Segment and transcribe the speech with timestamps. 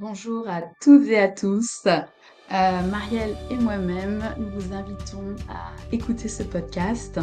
[0.00, 1.86] Bonjour à toutes et à tous.
[1.86, 7.20] Euh, Marielle et moi-même, nous vous invitons à écouter ce podcast.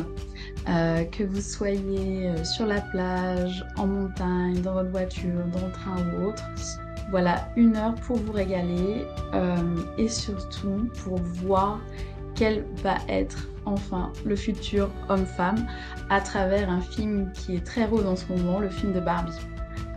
[0.69, 5.71] Euh, que vous soyez euh, sur la plage, en montagne, dans votre voiture, dans le
[5.71, 6.43] train ou autre.
[7.09, 9.07] Voilà, une heure pour vous régaler
[9.97, 11.79] et surtout pour voir
[12.35, 15.65] quel va être enfin le futur homme-femme
[16.11, 19.33] à travers un film qui est très rose en ce moment, le film de Barbie.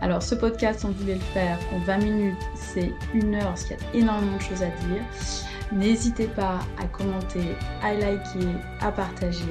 [0.01, 3.77] Alors ce podcast, on voulait le faire en 20 minutes, c'est une heure parce qu'il
[3.77, 5.03] y a énormément de choses à dire.
[5.71, 8.47] N'hésitez pas à commenter, à liker,
[8.81, 9.45] à partager.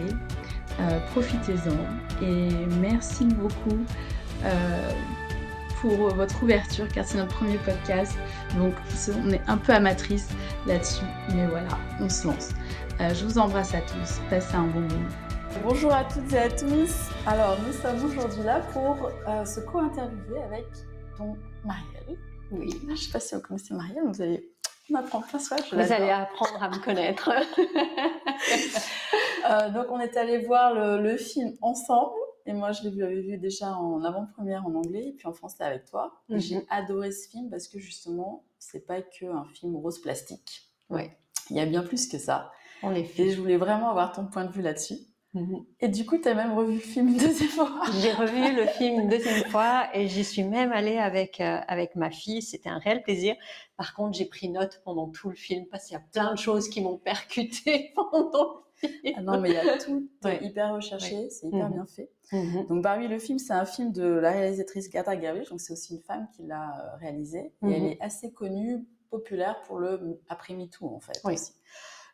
[0.81, 2.49] Euh, profitez-en et
[2.81, 3.79] merci beaucoup
[4.45, 4.93] euh,
[5.81, 8.19] pour votre ouverture car c'est notre premier podcast.
[8.59, 8.75] Donc
[9.25, 10.29] on est un peu amatrice
[10.67, 12.51] là-dessus, mais voilà, on se lance.
[13.01, 15.30] Euh, je vous embrasse à tous, passez un bon moment.
[15.59, 17.11] Bonjour à toutes et à tous.
[17.27, 20.65] Alors, nous sommes aujourd'hui là pour euh, se co-interviewer avec
[21.19, 22.19] ton Marielle.
[22.53, 22.71] Oui.
[22.81, 24.49] Je ne sais pas si vous connaissez Marielle, vous allez
[24.89, 25.61] m'apprendre plein soir.
[25.71, 27.31] Vous allez apprendre à me connaître.
[29.51, 32.15] Euh, donc, on est allé voir le, film ensemble.
[32.47, 35.87] Et moi, je l'avais vu déjà en avant-première en anglais, et puis en français avec
[35.87, 36.13] toi.
[36.29, 36.39] Mhm.
[36.39, 40.71] J'ai adoré ce film parce que justement, c'est pas que un film rose plastique.
[40.91, 41.17] Ouais.
[41.49, 42.53] Il y a bien plus que ça.
[42.83, 43.25] En effet.
[43.25, 44.99] Et je voulais vraiment avoir ton point de vue là-dessus.
[45.35, 45.65] Mhm.
[45.79, 47.83] Et du coup, tu as même revu le film une deuxième fois.
[48.01, 51.95] J'ai revu le film une deuxième fois et j'y suis même allée avec, euh, avec
[51.95, 52.43] ma fille.
[52.43, 53.37] C'était un réel plaisir.
[53.77, 56.39] Par contre, j'ai pris note pendant tout le film parce qu'il y a plein de
[56.39, 59.15] choses qui m'ont percuté pendant le film.
[59.17, 60.09] Ah non, mais il y a tout
[60.43, 61.75] hyper recherché, c'est hyper mhm.
[61.75, 62.11] bien fait.
[62.33, 62.67] Mhm.
[62.67, 65.95] Donc Barbie, le film, c'est un film de la réalisatrice Greta Gerwig, donc c'est aussi
[65.95, 67.53] une femme qui l'a euh, réalisé.
[67.63, 71.53] Et elle est assez connue, populaire pour le après MeToo en fait aussi.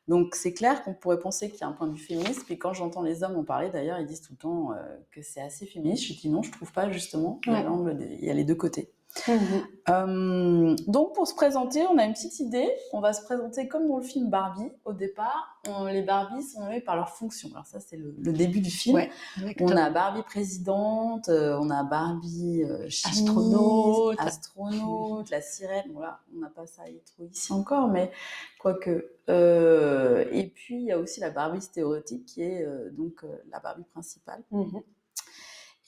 [0.08, 2.58] Donc c'est clair qu'on pourrait penser qu'il y a un point de vue féministe, puis
[2.58, 4.76] quand j'entends les hommes en parler, d'ailleurs, ils disent tout le temps euh,
[5.10, 6.04] que c'est assez féministe.
[6.04, 7.40] Je dis non, je trouve pas justement.
[7.46, 8.92] Il y a les deux côtés.
[9.26, 9.66] Mhm.
[9.88, 12.68] Euh, donc pour se présenter, on a une petite idée.
[12.92, 14.70] On va se présenter comme dans le film Barbie.
[14.84, 17.50] Au départ, les Barbies sont nommées par leur fonction.
[17.52, 19.00] Alors ça, c'est le, début du film.
[19.60, 25.90] on a Barbie présidente, euh, on a Barbie euh, astronaute, astronaute, la sirène.
[25.92, 26.82] Voilà, on n'a pas ça
[27.14, 28.10] trop ici encore, mais
[28.58, 29.12] quoique.
[29.28, 34.42] et puis il y a aussi la Barbie stéréotype qui est donc la Barbie principale.
[34.50, 34.82] Mhm.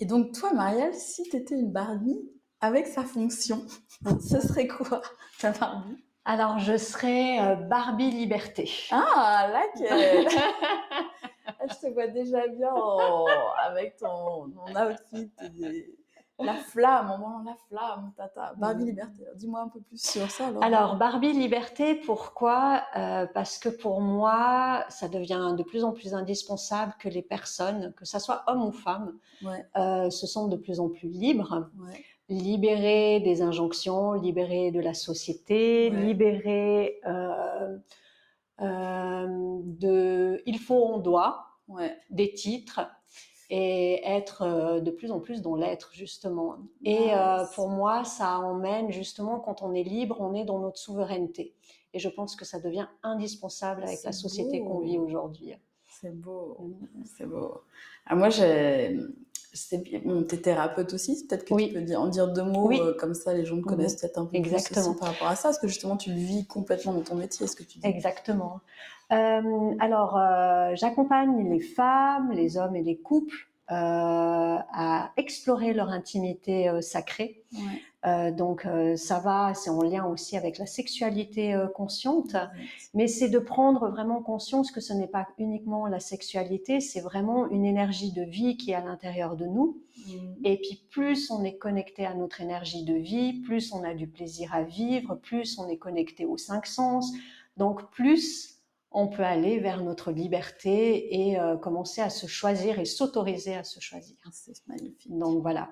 [0.01, 2.21] Et donc toi, Marielle, si tu étais une Barbie,
[2.61, 3.65] avec sa fonction,
[4.21, 5.03] ce serait quoi
[5.41, 6.03] ta Barbie?
[6.25, 8.71] Alors, je serais euh, Barbie Liberté.
[8.91, 9.63] Ah, là,
[11.65, 12.75] je te vois déjà bien
[13.65, 15.31] avec ton, outfit.
[16.41, 18.53] La flamme, on moment la flamme, tata.
[18.59, 19.25] Barbie Liberté.
[19.37, 20.51] Dis-moi un peu plus sur ça.
[20.61, 22.83] Alors, Barbie Liberté, pourquoi?
[22.97, 27.95] Euh, Parce que pour moi, ça devient de plus en plus indispensable que les personnes,
[27.97, 29.15] que ce soit hommes ou femmes,
[29.77, 31.71] euh, se sentent de plus en plus libres.
[31.81, 37.79] Ouais libérer des injonctions, libérer de la société, libérer euh,
[38.61, 39.27] euh,
[39.63, 41.47] de il faut, on doit,
[42.11, 42.81] des titres
[43.51, 46.57] et être euh, de plus en plus dans l'être justement.
[46.85, 47.11] Et
[47.55, 51.55] pour moi, ça emmène justement quand on est libre, on est dans notre souveraineté.
[51.95, 55.55] Et je pense que ça devient indispensable avec la société qu'on vit aujourd'hui.
[56.01, 57.05] C'est beau, mm.
[57.05, 57.63] c'est beau.
[58.07, 59.01] Ah, moi, j'ai
[60.05, 63.15] Bon, tu es thérapeute aussi, peut-être que tu peux en dire deux mots, euh, comme
[63.15, 64.93] ça les gens me connaissent peut-être un peu Exactement.
[64.93, 67.47] plus par rapport à ça, parce que justement tu le vis complètement dans ton métier,
[67.47, 67.87] ce que tu dis.
[67.87, 68.61] Exactement.
[69.11, 76.71] Euh, alors, euh, j'accompagne les femmes, les hommes et les couples à explorer leur intimité
[76.81, 77.45] sacrée.
[77.53, 77.83] Ouais.
[78.07, 82.37] Euh, donc euh, ça va, c'est en lien aussi avec la sexualité euh, consciente,
[82.95, 87.49] mais c'est de prendre vraiment conscience que ce n'est pas uniquement la sexualité, c'est vraiment
[87.51, 89.83] une énergie de vie qui est à l'intérieur de nous.
[90.07, 90.13] Mm.
[90.45, 94.07] Et puis plus on est connecté à notre énergie de vie, plus on a du
[94.07, 97.13] plaisir à vivre, plus on est connecté aux cinq sens,
[97.57, 98.58] donc plus
[98.91, 103.81] on peut aller vers notre liberté et commencer à se choisir et s'autoriser à se
[103.81, 104.17] choisir.
[104.33, 105.17] C'est magnifique.
[105.17, 105.69] Donc voilà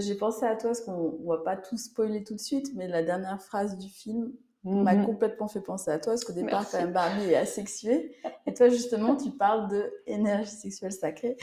[0.00, 2.88] j'ai pensé à toi, parce qu'on ne va pas tout spoiler tout de suite, mais
[2.88, 4.32] la dernière phrase du film
[4.64, 5.06] m'a mhm.
[5.06, 8.16] complètement fait penser à toi, parce qu'au départ, quand même, Barbie est asexuée.
[8.46, 11.36] Et toi, justement, tu parles de énergie sexuelle sacrée.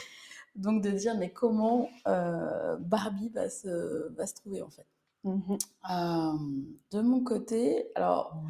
[0.56, 4.86] Donc, de dire, mais comment euh, Barbie va se, va se trouver, en fait.
[5.25, 5.57] Mhm.
[5.92, 6.38] Euh,
[6.92, 8.42] de mon côté, alors.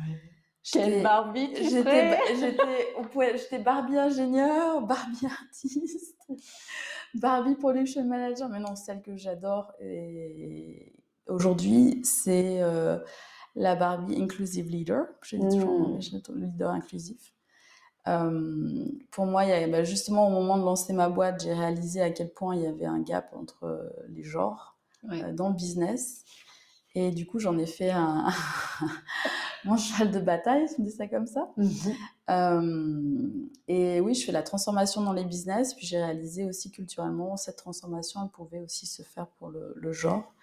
[0.72, 6.18] Quelle Barbie J'étais Barbie ingénieur, Barbie artiste.
[7.14, 9.74] Barbie Production Manager, mais non, celle que j'adore
[11.28, 13.00] aujourd'hui, c'est euh,
[13.56, 15.06] la Barbie Inclusive Leader.
[15.22, 16.00] Je dis toujours mmh.
[16.36, 17.34] leader inclusif.
[18.08, 21.54] Euh, pour moi, il y a, bah, justement au moment de lancer ma boîte, j'ai
[21.54, 24.78] réalisé à quel point il y avait un gap entre les genres
[25.12, 26.24] euh, dans le business.
[26.96, 28.28] Et du coup, j'en ai fait un,
[29.66, 31.52] mon cheval de bataille, si on dit ça comme ça.
[31.58, 31.70] Mhm.
[32.30, 33.30] Euh,
[33.68, 37.58] et oui, je fais la transformation dans les business, puis j'ai réalisé aussi culturellement cette
[37.58, 40.34] transformation, elle pouvait aussi se faire pour le, genre.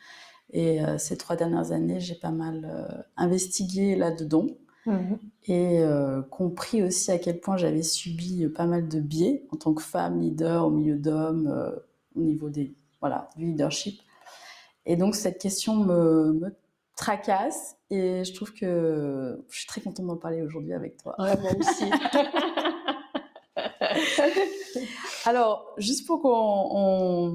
[0.53, 4.47] Et euh, ces trois dernières années, j'ai pas mal euh, investigué là-dedans.
[4.87, 5.19] Mhm.
[5.49, 5.83] Et
[6.31, 10.21] compris aussi à quel point j'avais subi pas mal de biais en tant que femme
[10.21, 11.73] leader au milieu d'hommes,
[12.15, 14.01] au niveau des, voilà, du leadership.
[14.87, 16.57] Et donc cette question me, me
[16.97, 21.15] tracasse et je trouve que je suis très contente d'en parler aujourd'hui avec toi.
[21.19, 21.85] moi aussi.
[25.25, 27.35] Alors, juste pour qu'on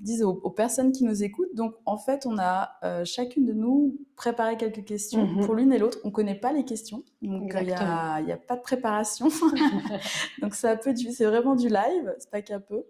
[0.00, 3.96] dise aux, personnes qui nous écoutent, donc en fait, on a euh, chacune de nous
[4.14, 5.46] préparé quelques questions mhm.
[5.46, 5.98] pour l'une et l'autre.
[6.04, 9.28] On ne connaît pas les questions, donc il n'y a, a, pas de préparation.
[10.42, 12.84] donc c'est un peu c'est vraiment du live, c'est pas qu'un peu.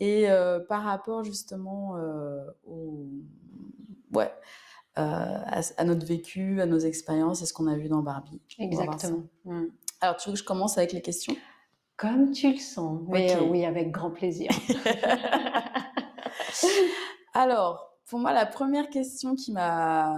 [0.00, 3.08] Et euh, par rapport justement euh, au,
[4.12, 4.32] ouais,
[4.98, 8.40] euh, à, notre vécu, à nos expériences, à ce qu'on a vu dans Barbie.
[8.58, 9.22] Exactement.
[9.44, 9.66] Mm.
[10.00, 11.36] Alors, tu veux que je commence avec les questions?
[11.96, 13.00] Comme tu le sens.
[13.08, 14.50] Mais oui, avec grand plaisir.
[17.34, 20.16] Alors, pour moi, la première question qui m'a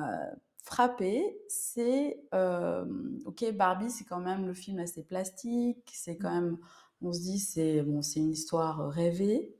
[0.62, 2.84] frappée, c'est euh,
[3.26, 6.58] ok, Barbie, c'est quand même le film assez plastique, c'est quand même,
[7.02, 9.54] on se dit, c'est bon, c'est une histoire rêvée.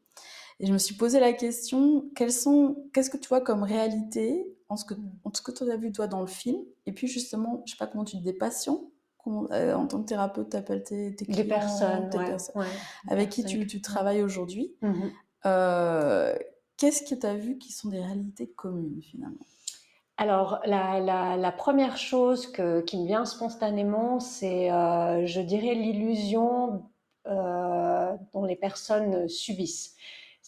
[0.60, 4.46] Et je me suis posé la question, quelles sont, qu'est-ce que tu vois comme réalité
[4.68, 6.58] en ce que, en ce que tu as vu toi dans le film?
[6.86, 8.90] Et puis justement, je sais pas comment tu dis, des patients
[9.26, 12.10] euh, en tant que thérapeute, tu appelles tes, tes clients, personnes,
[13.08, 14.74] avec qui tu, tu travailles aujourd'hui.
[14.82, 15.08] Mmh
[15.46, 16.36] euh,
[16.76, 19.46] qu'est-ce que tu as vu qui sont des réalités communes finalement?
[20.18, 25.74] Alors, la, la, la, première chose que, qui me vient spontanément, c'est, euh, je dirais,
[25.74, 26.82] l'illusion
[27.26, 29.96] euh, dont les personnes subissent.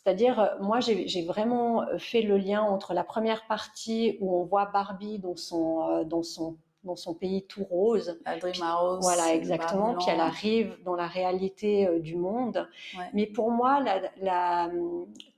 [0.04, 4.44] C'est-à-dire, euh, moi, j'ai vraiment euh, fait le lien entre la première partie où on
[4.44, 8.18] voit Barbie dans son, euh, dans son, dans son pays tout rose.
[8.24, 8.98] La Dream House.
[9.02, 9.94] Voilà, exactement.
[9.94, 12.68] Puis elle arrive dans la réalité du monde.
[13.14, 14.70] Mais pour moi, la, la,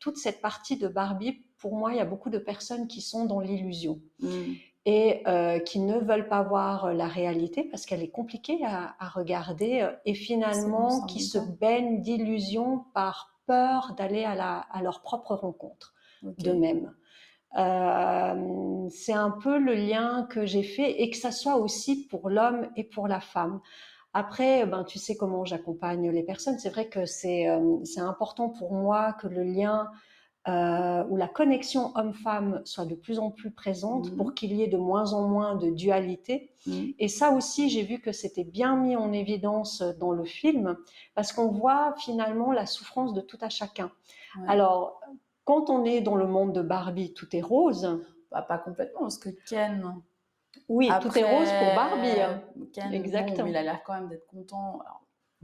[0.01, 3.27] toute cette partie de Barbie, pour moi, il y a beaucoup de personnes qui sont
[3.27, 4.01] dans l'illusion.
[4.21, 4.53] Mm.
[4.87, 9.09] et euh, qui ne veulent pas voir la réalité parce qu'elle est compliquée à, à
[9.09, 15.95] regarder et finalement qui se baignent d'illusions par peur d'aller à, à, leur propre rencontre
[16.23, 16.93] d'eux-mêmes.
[17.57, 22.29] Euh, c'est un peu le lien que j'ai fait et que ça soit aussi pour
[22.29, 23.61] l'homme et pour la femme.
[24.13, 26.59] Après, ben, tu sais comment j'accompagne les personnes.
[26.59, 29.91] C'est vrai que c'est euh, important pour moi que le lien
[30.47, 34.17] euh, où la connexion homme-femme soit de plus en plus présente mmh.
[34.17, 36.51] pour qu'il y ait de moins en moins de dualité.
[36.67, 36.83] Mmh.
[36.99, 40.77] Et ça aussi, j'ai vu que c'était bien mis en évidence dans le film
[41.15, 43.91] parce qu'on voit finalement la souffrance de tout à chacun.
[44.47, 45.01] Alors,
[45.45, 48.03] quand on est dans le monde de Barbie, tout est rose.
[48.31, 49.95] Bah, pas complètement, parce que Ken.
[50.69, 52.21] Oui, tout est rose pour Barbie.
[52.21, 52.43] Hein.
[52.73, 53.47] Ken, Exactement.
[53.47, 54.81] il a l'air quand même d'être content.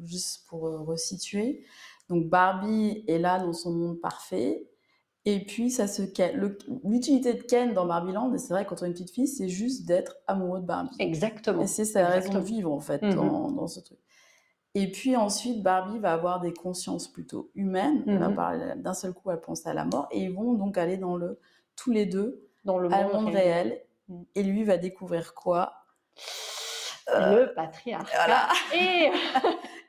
[0.02, 1.64] juste pour euh, resituer.
[2.10, 4.69] Donc Barbie est là dans son monde parfait
[5.26, 6.02] et puis, ça se
[6.84, 9.48] L'utilité de Ken dans Barbieland, et c'est vrai, quand on est une petite fille, c'est
[9.48, 10.96] juste d'être amoureux de Barbie.
[10.98, 11.62] Exactement.
[11.62, 13.54] Et c'est sa raison de vivre, en fait, mm-hmm.
[13.54, 13.98] dans, ce truc.
[14.74, 18.02] Et puis ensuite, Barbie va avoir des consciences plutôt humaines.
[18.06, 18.80] Mm-hmm.
[18.80, 20.08] D'un seul coup, elle pense à la mort.
[20.10, 21.38] Et ils vont donc aller dans le,
[21.76, 23.82] tous les deux, dans le monde, réel.
[24.08, 24.22] Mm.
[24.34, 25.74] Et lui va découvrir quoi?
[27.12, 28.48] Le patriarcat voilà.
[28.72, 29.10] et,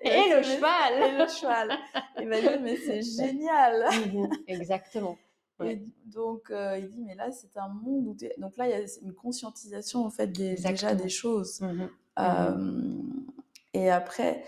[0.01, 0.93] et, le cheval.
[1.03, 1.77] Et le cheval.
[2.19, 3.85] Il va dire, mais c'est génial.
[4.13, 5.17] Mhm, exactement.
[5.63, 8.73] Et donc, euh, il dit, mais là, c'est un monde où Donc là, il y
[8.73, 11.61] a une conscientisation, en fait, des, déjà des choses.
[11.61, 11.89] Mhm,
[12.19, 13.27] euh, mhm.
[13.73, 14.43] et après,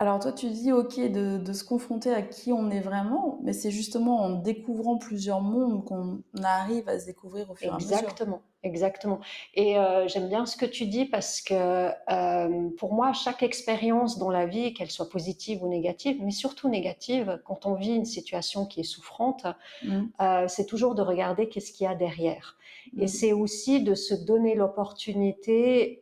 [0.00, 3.52] alors toi, tu dis, ok, de, de, se confronter à qui on est vraiment, mais
[3.52, 7.74] c'est justement en découvrant plusieurs mondes qu'on arrive à se découvrir au fur et à
[7.74, 7.96] mesure.
[7.96, 9.18] Exactement, exactement.
[9.54, 14.18] Et euh, j'aime bien ce que tu dis parce que euh, pour moi, chaque expérience
[14.18, 18.04] dans la vie, qu'elle soit positive ou négative, mais surtout négative, quand on vit une
[18.04, 19.46] situation qui est souffrante,
[19.82, 20.02] mmh.
[20.20, 22.56] euh, c'est toujours de regarder qu'est-ce qu'il y a derrière.
[22.96, 23.08] Et mmh.
[23.08, 26.00] c'est aussi de se donner l'opportunité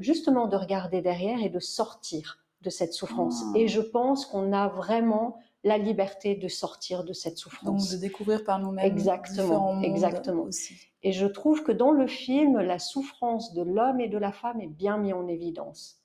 [0.00, 3.42] justement de regarder derrière et de sortir de cette souffrance.
[3.46, 3.58] Ah.
[3.58, 7.90] Et je pense qu'on a vraiment la liberté de sortir de cette souffrance.
[7.90, 8.84] Donc de découvrir par nous-mêmes.
[8.84, 10.42] Exactement, exactement.
[10.42, 10.74] Aussi.
[11.02, 14.60] Et je trouve que dans le film, la souffrance de l'homme et de la femme
[14.60, 16.00] est bien mise en évidence.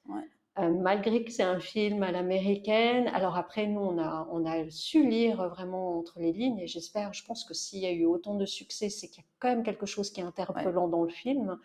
[0.58, 4.70] Euh, malgré que c'est un film à l'américaine, alors après nous on a on a
[4.70, 8.06] su lire vraiment entre les lignes et j'espère, je pense que s'il y a eu
[8.06, 11.04] autant de succès, c'est qu'il y a quand même quelque chose qui est interpellant dans
[11.04, 11.58] le film.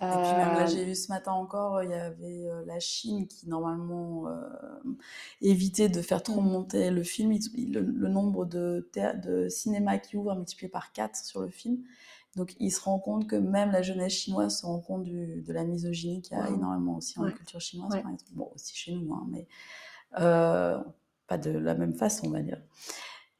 [0.00, 3.48] Et puis même là, j'ai vu ce matin encore, il y avait la Chine qui
[3.48, 4.26] normalement
[5.40, 6.50] évitait de faire trop mmh.
[6.50, 7.32] monter le film.
[7.32, 8.90] le, nombre de,
[9.24, 11.78] de cinéma qui ouvre multiplié par 4 sur le film.
[12.36, 15.64] Donc, il se rend compte que même la jeunesse chinoise se rend compte de la
[15.64, 18.32] misogynie qu'il y a énormément aussi en culture chinoise, par exemple.
[18.32, 19.46] Bon, aussi chez nous, hein, mais
[20.18, 20.82] euh,
[21.28, 22.60] pas de la même façon, on va dire.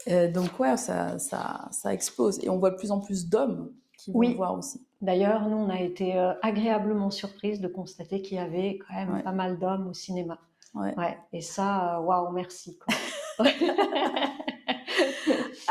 [0.08, 2.38] Euh, donc, ouais, ça, ça, ça, explose.
[2.44, 3.72] Et on voit de plus en plus d'hommes
[4.04, 4.86] qui vont le voir aussi.
[5.00, 9.22] D'ailleurs, nous, on a été euh, agréablement surprise de constater qu'il y avait quand même
[9.22, 10.38] pas mal d'hommes au cinéma.
[10.74, 11.18] Ouais.
[11.32, 12.78] Et ça, waouh, merci.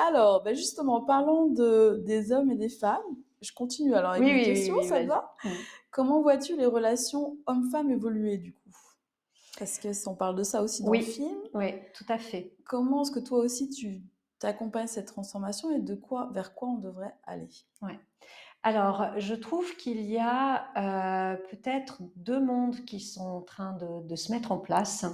[0.08, 3.02] Alors, ben justement, parlons de, des hommes et des femmes.
[3.42, 5.36] Je continue alors avec une question, ça va
[5.92, 8.60] Comment vois-tu les relations hommes-femmes évoluer du coup?
[9.60, 11.38] Parce que on parle de ça aussi dans le film.
[11.54, 12.56] Oui, tout à fait.
[12.66, 14.02] Comment est-ce que toi aussi tu
[14.44, 17.50] t'accompagnes cette transformation et de quoi, vers quoi on devrait aller
[17.82, 18.00] Ouais.
[18.66, 24.16] Alors, je trouve qu'il y a euh, peut-être deux mondes qui sont en train de,
[24.16, 25.06] se mettre en place.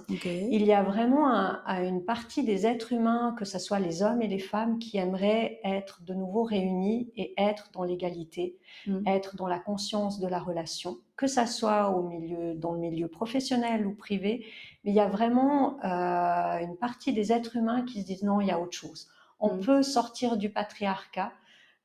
[0.52, 1.28] Il y a vraiment
[1.66, 5.60] une partie des êtres humains, que ce soit les hommes et les femmes, qui aimeraient
[5.64, 9.08] être de nouveau réunis et être dans l'égalité, mm.
[9.08, 13.08] être dans la conscience de la relation, que ce soit au milieu, dans le milieu
[13.08, 14.46] professionnel ou privé.
[14.84, 18.42] Mais il y a vraiment euh, une partie des êtres humains qui se disent non,
[18.42, 19.10] il y a autre chose.
[19.40, 19.60] On mm.
[19.62, 21.32] peut sortir du patriarcat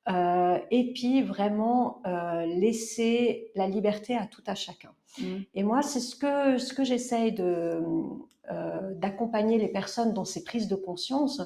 [0.09, 4.91] euh, et puis vraiment euh, laisser la liberté à tout à chacun.
[5.19, 5.25] Mmh.
[5.55, 7.81] Et moi, c'est ce que ce que j'essaye de
[8.51, 11.41] euh, d'accompagner les personnes dans ces prises de conscience,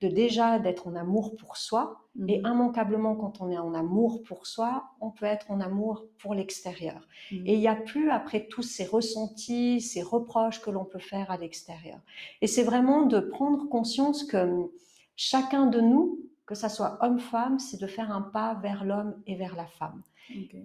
[0.00, 2.02] de déjà d'être en amour pour soi.
[2.14, 2.28] Mmh.
[2.28, 6.34] Et immanquablement, quand on est en amour pour soi, on peut être en amour pour
[6.34, 7.08] l'extérieur.
[7.32, 7.46] Mmh.
[7.46, 11.32] Et il n'y a plus après tous ces ressentis, ces reproches que l'on peut faire
[11.32, 11.98] à l'extérieur.
[12.42, 14.70] Et c'est vraiment de prendre conscience que
[15.16, 19.34] chacun de nous que ça soit homme-femme, c'est de faire un pas vers l'homme et
[19.34, 20.02] vers la femme.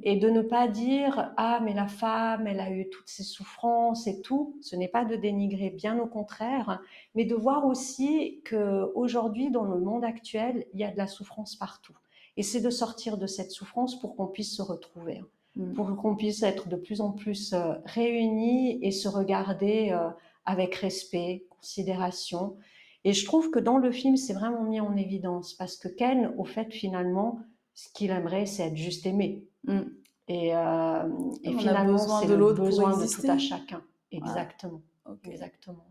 [0.03, 4.07] Et de ne pas dire ah mais la femme elle a eu toutes ses souffrances
[4.07, 4.57] et tout.
[4.61, 6.81] Ce n'est pas de dénigrer, bien au contraire,
[7.13, 11.07] mais de voir aussi que aujourd'hui dans le monde actuel il y a de la
[11.07, 11.95] souffrance partout.
[12.37, 15.21] Et c'est de sortir de cette souffrance pour qu'on puisse se retrouver,
[15.57, 15.73] mm.
[15.73, 20.09] pour qu'on puisse être de plus en plus euh, réunis et se regarder euh,
[20.45, 22.55] avec respect, considération
[23.03, 26.33] et je trouve que dans le film, c'est vraiment mis en évidence parce que Ken,
[26.37, 27.39] au fait, finalement,
[27.73, 29.47] ce qu'il aimerait, c'est être juste aimé.
[29.63, 29.81] Mm.
[30.27, 31.09] Et, euh,
[31.43, 33.81] et finalement, c'est le besoin de tout à chacun.
[34.11, 34.81] Exactement.
[35.23, 35.85] Exactement.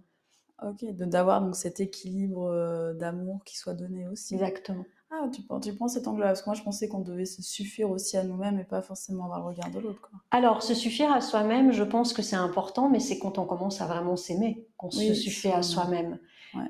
[0.63, 4.35] Ok, d'avoir donc cet équilibre euh, d'amour qui soit donné aussi.
[4.35, 4.85] Exactement.
[5.11, 7.91] Ah, tu, tu prends cet angle-là Parce que moi, je pensais qu'on devait se suffire
[7.91, 10.11] aussi à nous-mêmes et pas forcément avoir le regard de l'autre.
[10.31, 13.81] Alors, se suffire à soi-même, je pense que c'est important, mais c'est quand on commence
[13.81, 16.19] à vraiment s'aimer qu'on se suffit à soi-même.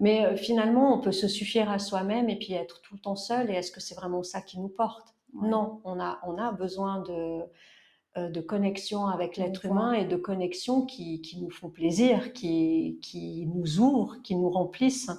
[0.00, 3.16] Mais euh, finalement, on peut se suffire à soi-même et puis être tout le temps
[3.16, 3.50] seul.
[3.50, 5.14] Et est-ce que c'est vraiment ça qui nous porte?
[5.34, 7.42] Non, on a, on a besoin de,
[8.16, 12.98] euh, de connexion avec l'être humain et de connexions qui, qui, nous font plaisir, qui,
[13.02, 15.10] qui nous ouvrent, qui nous remplissent.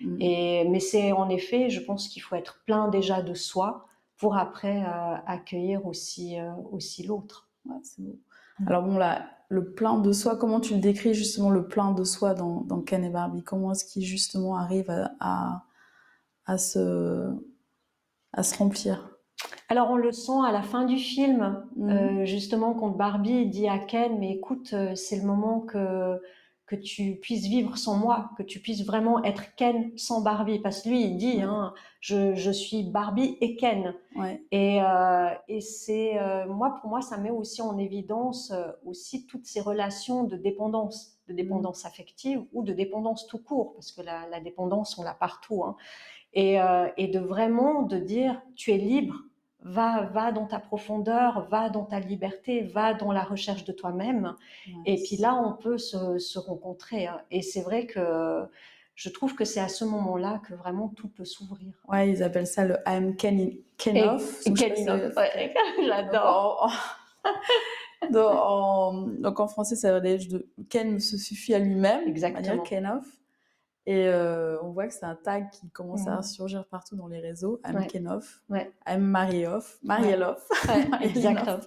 [0.00, 0.16] Mm.
[0.20, 4.36] Et, mais c'est en effet, je pense qu'il faut être plein déjà de soi pour
[4.36, 6.36] après euh, accueillir aussi,
[6.70, 7.48] aussi l'autre.
[7.82, 8.18] c'est beau.
[8.60, 8.68] Mm.
[8.68, 12.04] Alors bon, là, le plein de soi, comment tu le décris justement le plein de
[12.04, 13.42] soi dans, dans Ken et Barbie?
[13.42, 15.64] Comment est-ce qu'il justement arrive à,
[16.46, 17.30] à, se,
[18.32, 19.10] à se remplir?
[19.68, 21.90] Alors on le sent à la fin du film, mm.
[21.90, 26.20] euh, justement quand Barbie dit à Ken, mais écoute, euh, c'est le moment que
[26.66, 30.58] que tu puisses vivre sans moi, que tu puisses vraiment être Ken sans Barbie.
[30.58, 33.94] Parce que lui, il dit, hein, je, je, suis Barbie et Ken.
[34.16, 34.42] Ouais.
[34.50, 39.26] Et, euh, et c'est, euh, moi, pour moi, ça met aussi en évidence euh, aussi
[39.26, 41.86] toutes ces relations de dépendance, de dépendance mm.
[41.86, 45.62] affective ou de dépendance tout court, parce que la, la dépendance, on l'a partout.
[45.62, 45.76] Hein.
[46.34, 46.58] Et,
[46.98, 49.14] et de vraiment de dire, tu es libre,
[49.66, 54.34] va, va dans ta profondeur, va dans ta liberté, va dans la recherche de toi-même.
[54.86, 57.06] et puis là, on peut se, rencontrer.
[57.06, 57.20] Hein.
[57.30, 58.46] Et c'est vrai que
[58.94, 61.72] je trouve que c'est à ce moment-là que vraiment tout peut s'ouvrir.
[61.88, 64.42] Ouais, ils appellent ça le I'm Ken, Ken off.
[65.86, 66.72] j'adore.
[68.10, 72.08] Donc, en français, ça veut dire de Ken se suffit à lui-même.
[72.08, 72.62] Exactement.
[72.62, 73.06] Ken off.
[73.86, 76.22] Et euh, on voit que c'est un tag qui commence à mmh.
[76.24, 77.60] surgir partout dans les réseaux.
[77.64, 77.86] I'm ouais.
[77.86, 78.42] Kenoff.
[78.48, 78.72] Ouais.
[78.86, 79.78] I'm Marieoff.
[79.82, 80.48] Marieloff.
[80.68, 80.88] Ouais.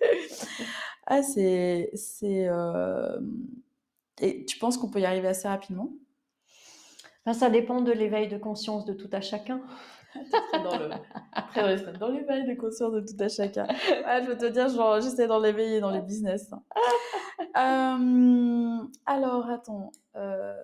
[1.06, 1.90] Ah, c'est.
[1.94, 3.20] c'est euh...
[4.22, 5.90] Et tu penses qu'on peut y arriver assez rapidement?
[7.26, 9.60] Ben, Ça dépend de l'éveil de conscience de tout à chacun.
[10.52, 10.88] dans le
[11.98, 13.66] dans l'éveil de conscience de tout à chacun.
[14.06, 16.50] Ouais, je veux te dire, genre, j'essaie dans l'éveiller dans les business.
[16.52, 16.62] Hein.
[18.80, 19.92] euh, alors, attends.
[20.16, 20.54] Euh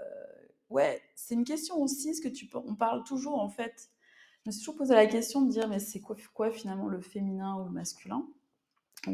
[0.71, 2.15] ouais, c'est une question aussi.
[2.15, 3.91] ce que tu on parle toujours en fait
[4.45, 7.01] Je me suis toujours posé la question de dire mais c'est quoi, quoi finalement le
[7.01, 8.27] féminin ou le masculin?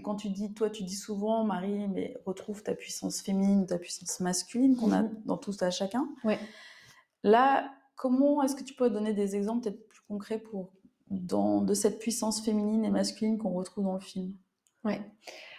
[0.03, 4.19] Quand tu dis, toi, tu dis souvent, Marie, mais retrouve ta puissance féminine, ta puissance
[4.21, 5.23] masculine qu'on a mhm.
[5.27, 6.09] dans tout à chacun.
[6.25, 6.41] Ouais.
[7.23, 10.73] Là, comment est-ce que tu peux donner des exemples peut-être plus concrets pour,
[11.11, 14.35] dans, de cette puissance féminine et masculine qu'on retrouve dans le film?
[14.85, 15.01] Ouais.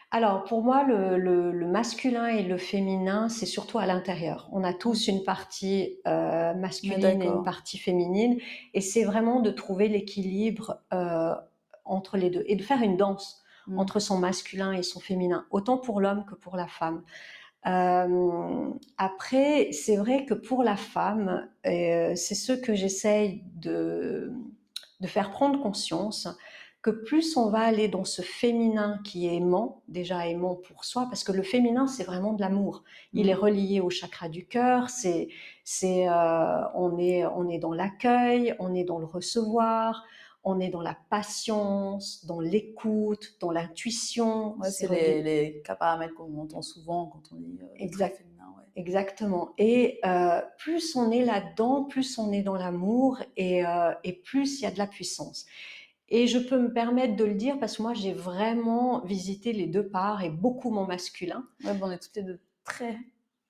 [0.10, 4.48] Alors pour moi, le, masculin et le féminin, c'est surtout à l'intérieur.
[4.54, 8.38] On a tous une partie euh, masculine et une partie féminine,
[8.74, 11.36] et c'est vraiment de trouver l'équilibre euh,
[11.84, 13.80] entre les deux et de faire une danse mm.
[13.80, 17.04] entre son masculin et son féminin, autant pour l'homme que pour la femme.
[17.66, 24.32] Euh, après, c'est vrai que pour la femme, c'est ce que j'essaye de,
[25.02, 26.30] de faire prendre conscience
[26.82, 31.08] que plus on va aller dans ce féminin qui est aimant, déjà aimant pour soi,
[31.10, 32.84] parce que le féminin c'est vraiment de l'amour.
[33.14, 33.30] Il mmh.
[33.30, 34.90] est relié au chakra du cœur.
[34.90, 35.30] C'est,
[35.64, 40.06] c'est, euh, on est, on est dans l'accueil, on est dans le recevoir,
[40.44, 44.56] on est dans la patience, dans l'écoute, dans l'intuition.
[44.70, 48.18] c'est les, les cas paramètres qu'on entend souvent quand on dit euh, exact.
[48.18, 48.34] féminin.
[48.76, 49.50] Exactement.
[49.58, 53.64] Et euh, plus on est là-dedans, plus on est dans l'amour et,
[54.04, 55.48] et plus il y a de la puissance.
[56.10, 59.68] Et je peux me permettre de le dire parce que moi, j'ai vraiment visité les
[59.68, 61.46] deux parts et beaucoup mon masculin.
[61.64, 62.98] Ouais, on est toutes les deux très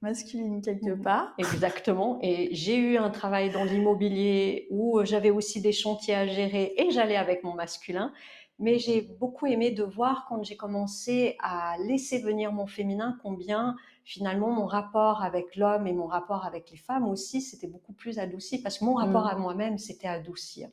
[0.01, 1.01] masculines quelque mmh.
[1.01, 1.33] part.
[1.37, 2.19] Exactement.
[2.21, 6.91] Et j'ai eu un travail dans l'immobilier où j'avais aussi des chantiers à gérer et
[6.91, 8.13] j'allais avec mon masculin.
[8.59, 13.75] Mais j'ai beaucoup aimé de voir quand j'ai commencé à laisser venir mon féminin combien
[14.07, 18.19] finalement mon rapport avec l'homme et mon rapport avec les femmes aussi, c'était beaucoup plus
[18.19, 19.29] adouci parce que mon rapport mmh.
[19.31, 20.69] à moi-même, c'était adoucir.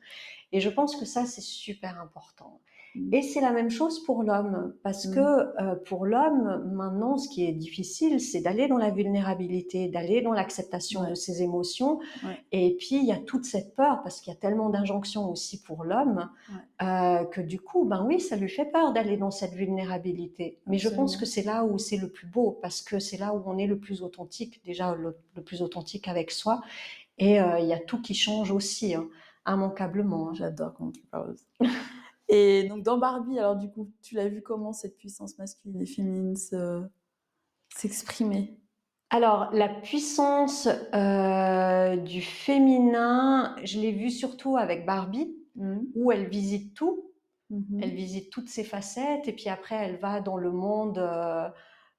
[0.53, 2.61] Et je pense que ça, c'est super important.
[3.13, 5.15] Et c'est la même chose pour l'homme, parce mmh.
[5.15, 10.23] que euh, pour l'homme, maintenant, ce qui est difficile, c'est d'aller dans la vulnérabilité, d'aller
[10.23, 11.99] dans l'acceptation de ses émotions.
[12.53, 15.61] Et puis, il y a toute cette peur, parce qu'il y a tellement d'injonctions aussi
[15.61, 16.31] pour l'homme,
[16.83, 20.59] euh, que du coup, ben oui, ça lui fait peur d'aller dans cette vulnérabilité.
[20.67, 23.35] Mais je pense que c'est là où c'est le plus beau, parce que c'est là
[23.35, 26.61] où on est le plus authentique, déjà le, plus authentique avec soi.
[27.19, 28.95] Et euh, il y a tout qui change aussi.
[28.95, 29.09] Hein
[29.47, 30.31] immanquablement.
[30.31, 30.35] Hein.
[30.35, 31.37] J'adore quand tu parles.
[32.29, 35.87] et donc dans Barbie, alors du coup, tu l'as vu comment cette puissance masculine et
[35.87, 36.35] féminine
[37.69, 38.59] s'exprimer?
[39.11, 45.79] Alors, la puissance euh, du féminin, je l'ai vue surtout avec Barbie, mmh.
[45.95, 47.11] où elle visite tout.
[47.51, 51.47] Mmh elle visite toutes ses facettes et puis après, elle va dans le monde euh,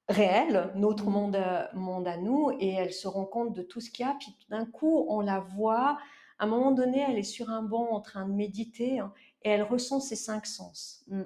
[0.10, 1.14] réel, notre mmh.
[1.14, 4.10] monde, euh, monde à nous, et elle se rend compte de tout ce qu'il y
[4.10, 4.16] a.
[4.20, 5.98] Puis d'un coup, on la voit
[6.38, 9.14] à un moment donné, elle est sur un banc en train de méditer hein,
[9.46, 11.06] et elle ressent ses cinq sens.
[11.08, 11.22] Mm.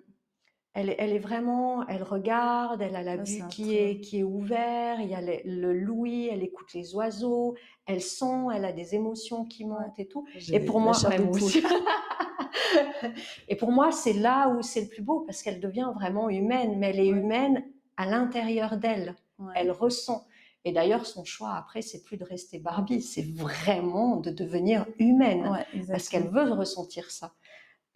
[0.76, 5.00] Elle, elle, est vraiment, elle regarde, elle a la vue qui est, qui est ouverte,
[5.02, 7.56] il y a le, louis, elle écoute les oiseaux,
[7.88, 10.28] elle sent, elle a des émotions qui montent et tout.
[10.52, 10.94] Et pour, moi,
[13.48, 16.78] et pour moi, c'est là où c'est le plus beau parce qu'elle devient vraiment humaine,
[16.78, 17.66] mais elle est humaine
[17.98, 19.16] à l'intérieur d'elle.
[19.56, 20.28] Elle ressent.
[20.66, 25.66] Et d'ailleurs, son choix après, c'est plus de rester Barbie, c'est vraiment de devenir humaine,
[25.88, 27.34] parce qu'elle veut ressentir ça.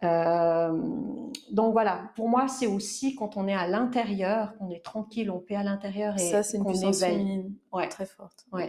[0.02, 0.78] Euh,
[1.50, 5.38] donc voilà, pour moi, c'est aussi quand on est à l'intérieur, qu'on est tranquille, on
[5.38, 7.88] paie à l'intérieur et ça, c'est une puissance féminine ouais.
[7.88, 8.46] très forte.
[8.52, 8.66] Ouais,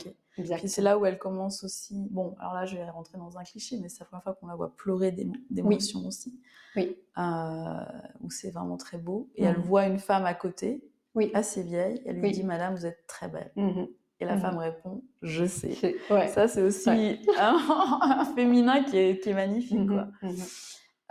[0.66, 2.08] c'est là où elle commence aussi.
[2.12, 4.48] Bon, alors là, je vais rentrer dans un cliché, mais c'est la première fois qu'on
[4.48, 5.16] la voit pleurer
[5.50, 6.40] d'émotions aussi.
[6.76, 6.96] Oui.
[7.18, 7.86] Euh,
[8.22, 9.30] où c'est vraiment très beau.
[9.36, 10.84] Et elle voit une femme à côté
[11.16, 11.32] oui.
[11.34, 12.02] assez vieille.
[12.06, 13.52] Elle lui dit Madame, vous êtes très belle.
[13.56, 13.86] Mmh
[14.22, 15.98] et la mmh femme répond Je sais.
[16.10, 16.30] Ouais.
[16.30, 19.86] Ça, c'est aussi un, féminin qui est, qui est magnifique.
[19.88, 20.08] Quoi.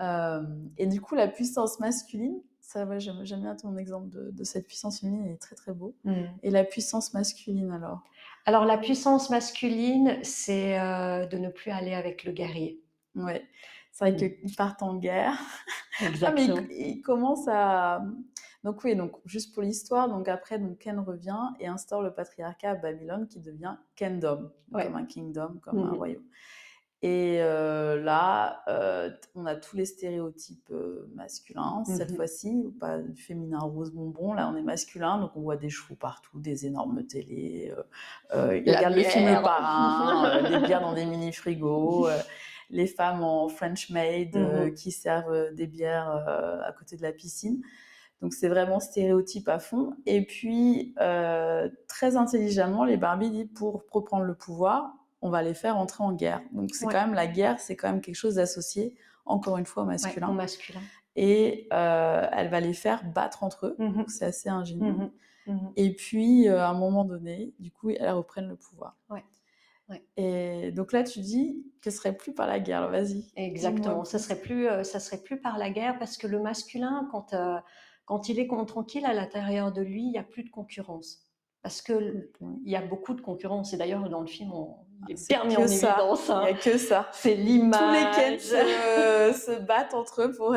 [0.01, 0.43] Euh,
[0.77, 4.67] et du coup, la puissance masculine, ça, ouais, j'aime, bien ton exemple de, de, cette
[4.67, 5.95] puissance féminine, elle est très très beau.
[6.43, 8.03] Et la puissance masculine alors?
[8.47, 12.83] Alors, la puissance masculine, c'est euh, de ne plus aller avec le guerrier.
[13.15, 13.45] Ouais.
[13.93, 15.39] C'est vrai qu'ils partent en guerre.
[16.03, 16.57] Exactement.
[16.59, 18.03] ah, mais ils, ils commencent à,
[18.65, 22.71] donc oui, donc juste pour l'histoire, donc après donc Ken revient et instaure le patriarcat
[22.71, 26.25] à Babylone qui devient Kendom, comme un kingdom, comme un mmh royaume.
[27.03, 32.97] Et euh, là, euh, on a tous les stéréotypes euh, masculins mmh cette fois-ci, pas
[33.15, 34.33] féminin rose bonbon.
[34.33, 37.75] Là, on est masculin, donc on voit des chevaux partout, des énormes télés.
[38.33, 42.09] il regarde le film Le Parrain, des bières dans des mini frigos.
[42.71, 47.61] les femmes en French maid mmh qui servent des bières à côté de la piscine.
[48.23, 49.95] Donc c'est vraiment stéréotype à fond.
[50.07, 50.95] Et puis,
[51.87, 54.91] très intelligemment, les Barbie disent pour reprendre le pouvoir,
[55.25, 56.43] on va les faire entrer en guerre.
[56.53, 59.85] Donc c'est quand même la guerre, c'est quand même quelque chose d'associé, encore une fois,
[59.85, 60.31] au masculin.
[60.33, 60.81] masculin.
[61.17, 63.77] Et euh, elle va les faire battre entre eux.
[63.79, 64.93] Mmh c'est assez ingénieux.
[64.93, 65.11] Mmh
[65.47, 68.99] mmh Et puis, euh, à un moment donné, du coup, elles reprennent le pouvoir.
[69.09, 69.25] Ouais.
[70.17, 72.91] Et donc là, tu dis que ce serait plus par la guerre.
[72.91, 73.25] Vas-y.
[73.37, 74.05] Exactement.
[74.05, 77.35] Ça serait plus, ça serait plus par la guerre parce que le masculin, quand
[78.05, 81.23] Quand il est tranquille à l'intérieur de lui, il n'y a plus de concurrence.
[81.63, 82.31] Parce que
[82.65, 83.73] il y a beaucoup de concurrence.
[83.73, 86.31] Et d'ailleurs, dans le film, on est, évidence.
[86.31, 86.43] Hein.
[86.47, 87.09] Il n'y a que ça.
[87.13, 87.81] C'est l'image.
[87.81, 90.55] Tous les Ken se, battent entre eux pour,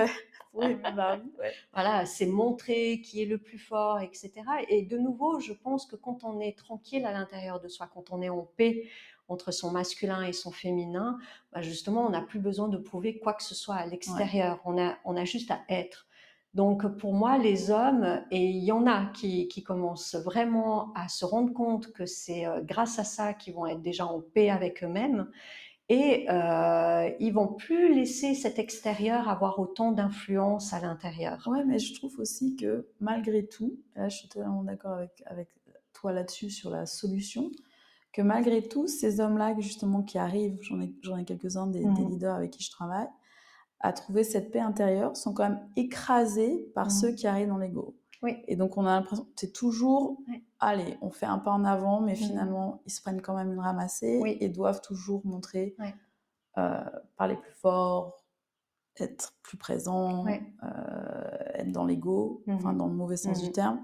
[0.51, 0.62] pour
[1.73, 4.31] Voilà, c'est montrer qui est le plus fort, etc.
[4.69, 8.12] Et de nouveau, je pense que quand on est tranquille à l'intérieur de soi, quand
[8.12, 8.88] on est en paix
[9.29, 11.19] entre son masculin et son féminin,
[11.51, 14.62] bah justement, on n'a plus besoin de prouver quoi que ce soit à l'extérieur.
[14.65, 16.06] On, a, on a juste à être.
[16.53, 21.07] Donc pour moi, les hommes, et il y en a qui, qui commencent vraiment à
[21.07, 24.49] se rendre compte que c'est euh, grâce à ça qu'ils vont être déjà en paix
[24.49, 25.29] avec eux-mêmes,
[25.89, 31.47] et euh, ils vont plus laisser cet extérieur avoir autant d'influence à l'intérieur.
[31.47, 35.47] Ouais, mais je trouve aussi que malgré tout, là je suis totalement d'accord avec, avec
[35.93, 37.51] toi là-dessus sur la solution,
[38.12, 42.10] que malgré tout, ces hommes-là justement qui arrivent, j'en ai, ai quelques-uns des, des, mmh
[42.10, 43.07] leaders avec qui je travaille,
[43.79, 46.91] à trouver cette paix intérieure sont quand même écrasés par mmh.
[46.91, 47.95] ceux qui arrivent dans l'ego.
[48.23, 48.37] Oui.
[48.47, 50.17] Et donc on a l'impression que c'est toujours,
[50.59, 52.17] allez, on fait un pas en avant, mais mmh.
[52.17, 55.75] finalement ils se prennent quand même une ramassée et doivent toujours montrer,
[56.57, 56.83] euh,
[57.15, 58.25] parler plus fort,
[58.99, 60.33] être plus présent, euh,
[61.53, 63.79] être dans l'ego, mmh enfin dans le mauvais sens du terme.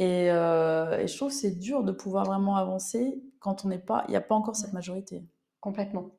[0.00, 3.80] Et, euh, et, je trouve que c'est dur de pouvoir vraiment avancer quand on n'est
[3.80, 5.24] pas, il n'y a pas encore cette majorité.
[5.60, 6.10] Complètement.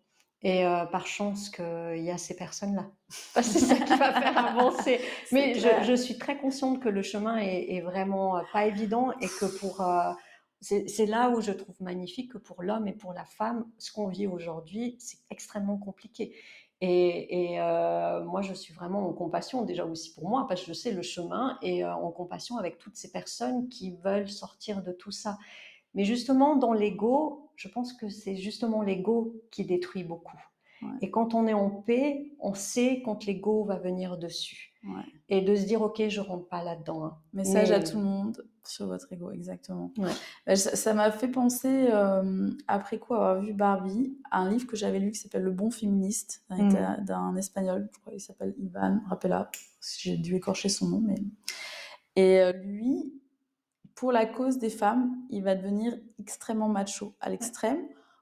[0.41, 2.89] Et euh, par chance qu'il y a ces personnes-là.
[3.09, 5.01] c'est ça qui va faire avancer.
[5.33, 9.11] Mais je, je, suis très consciente que le chemin est, est vraiment euh, pas évident
[9.19, 9.81] et que pour...
[9.81, 10.11] Euh,
[10.61, 14.07] c'est là où je trouve magnifique que pour l'homme et pour la femme, ce qu'on
[14.07, 16.35] vit aujourd'hui, c'est extrêmement compliqué.
[16.81, 20.67] Et, et euh, moi, je suis vraiment en compassion, déjà aussi pour moi, parce que
[20.67, 24.81] je sais le chemin, et euh, en compassion avec toutes ces personnes qui veulent sortir
[24.81, 25.37] de tout ça.
[25.93, 30.37] Mais justement, dans l'ego, je pense que c'est justement l'ego qui détruit beaucoup.
[31.01, 34.73] Et quand on est en paix, on sait quand l'ego va venir dessus.
[35.27, 37.03] Et de se dire, OK, je rentre pas là-dedans.
[37.03, 37.17] Hein.
[37.33, 39.91] Message à tout le monde sur votre ego, exactement.
[40.47, 44.77] Bah, ça m'a fait penser, euh, après quoi avoir vu Barbie, à un livre que
[44.77, 47.03] j'avais lu qui s'appelle Le bon féministe, mm.
[47.03, 49.51] d'un espagnol, je crois qu'il s'appelle Ivan Rappela.
[49.97, 51.15] J'ai dû écorcher son nom, mais.
[52.15, 53.19] Et euh, lui,
[53.99, 57.81] pour la cause des femmes, il va devenir extrêmement macho, à l'extrême,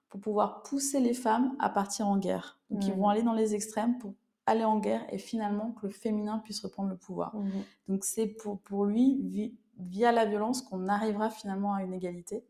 [0.10, 2.58] pour pouvoir pousser les femmes à partir en guerre.
[2.72, 2.98] Donc ils mmh.
[2.98, 4.16] vont aller dans les extrêmes pour
[4.48, 7.36] aller en guerre et finalement que le féminin puisse reprendre le pouvoir.
[7.36, 7.50] Mmh.
[7.90, 12.44] Donc c'est pour, pour lui, via la violence, qu'on arrivera finalement à une égalité.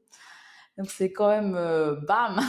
[0.78, 2.40] Donc c'est quand même euh, bam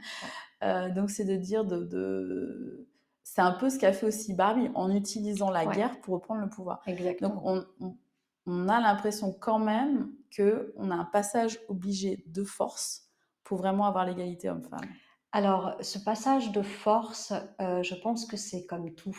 [0.62, 1.84] euh, Donc c'est de dire de...
[1.84, 2.86] de...
[3.22, 6.50] C'est un peu ce qu'a fait aussi Barbie en utilisant la guerre pour reprendre le
[6.50, 6.82] pouvoir.
[6.86, 7.36] Exactement.
[7.36, 7.96] Donc on,
[8.44, 13.08] on a l'impression quand même qu'on a un passage obligé de force
[13.44, 14.88] pour vraiment avoir l'égalité homme-femme.
[15.32, 19.16] Alors, ce passage de force, euh, je pense que c'est comme tout.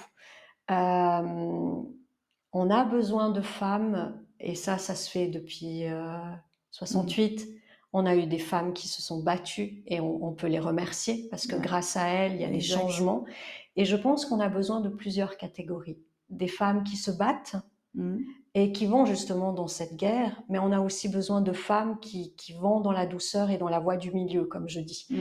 [0.71, 1.83] Euh,
[2.51, 5.85] on a besoin de femmes, et ça, ça se fait depuis
[6.71, 7.41] 68.
[7.41, 7.55] Euh, mmh.
[7.91, 11.47] On a eu des femmes qui se sont battues et on, peut les remercier parce
[11.47, 13.25] que grâce à elles, il y a des changements.
[13.75, 15.97] Et je pense qu'on a besoin de plusieurs catégories.
[16.29, 17.55] Des femmes qui se battent,
[17.95, 18.17] Mmh.
[18.55, 22.33] Et qui vont justement dans cette guerre, mais on a aussi besoin de femmes qui,
[22.35, 25.05] qui vont dans la douceur et dans la voie du milieu, comme je dis.
[25.09, 25.17] Mmh.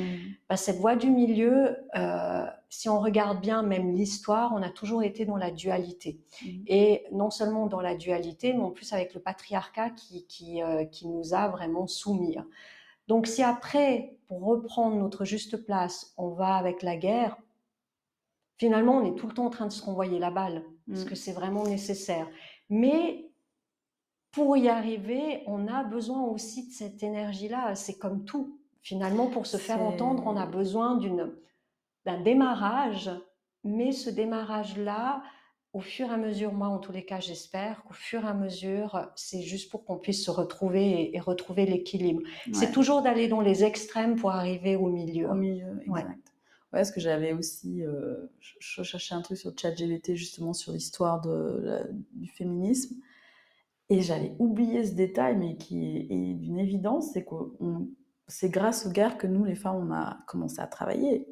[0.48, 5.02] Bah, cette voie du milieu, euh, si on regarde bien même l'histoire, on a toujours
[5.02, 6.20] été dans la dualité.
[6.42, 6.46] Mmh.
[6.68, 10.86] Et non seulement dans la dualité, mais en plus avec le patriarcat qui, qui, euh,
[10.86, 12.36] qui nous a vraiment soumis.
[13.08, 17.36] Donc si après, pour reprendre notre juste place, on va avec la guerre,
[18.58, 21.14] finalement, on est tout le temps en train de se renvoyer la balle, parce que
[21.14, 22.26] c'est vraiment nécessaire.
[22.70, 23.28] Mais
[24.30, 27.74] pour y arriver, on a besoin aussi de cette énergie-là.
[27.74, 28.58] C'est comme tout.
[28.82, 31.32] Finalement, pour se faire entendre, on a besoin d'une,
[32.04, 33.10] d'un démarrage.
[33.64, 35.22] Mais ce démarrage-là,
[35.72, 38.34] au fur et à mesure, moi en tous les cas, j'espère qu'au fur et à
[38.34, 42.22] mesure, c'est juste pour qu'on puisse se retrouver et, retrouver l'équilibre.
[42.52, 45.28] C'est toujours d'aller dans les extrêmes pour arriver au milieu.
[45.28, 46.08] Au milieu, exact.
[46.08, 46.14] Ouais,
[46.70, 51.80] parce que j'avais aussi, euh, je, cherchais un truc sur ChatGPT justement sur l'histoire de,
[52.12, 52.96] du féminisme,
[53.90, 57.34] et j'avais oublié ce détail, mais qui est, d'une évidence, c'est que
[58.26, 61.26] c'est grâce aux guerres que nous, les femmes, on a commencé à travailler.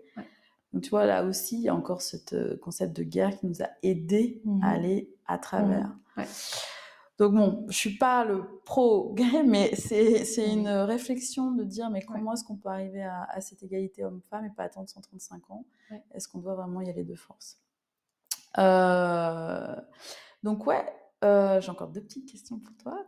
[0.73, 3.47] Donc tu vois, là aussi, il y a encore ce euh, concept de guerre qui
[3.47, 5.89] nous a aidés à mmh aller à travers.
[6.17, 6.23] Mmh.
[7.19, 12.03] Donc bon, je suis pas le pro gay, mais c'est une réflexion de dire mais
[12.03, 15.65] comment est-ce qu'on peut arriver à, cette égalité homme-femme et pas attendre 135 ans?
[16.13, 17.59] Est-ce qu'on doit vraiment y aller de force?
[18.59, 19.77] Euh,
[20.43, 20.85] Donc ouais,
[21.25, 23.03] euh, j'ai encore deux petites questions pour toi.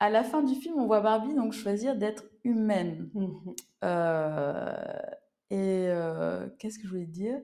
[0.00, 3.10] À la fin du film, on voit Barbie donc choisir d'être humaine.
[3.14, 3.50] Mmh
[3.84, 5.02] euh,
[5.50, 5.90] et
[6.58, 7.38] qu'est-ce que je voulais dire?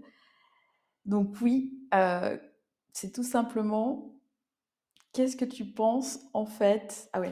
[1.04, 1.86] Donc oui,
[2.92, 4.19] c'est tout simplement
[5.12, 7.08] qu'est-ce que tu penses en fait?
[7.12, 7.28] Ah oui,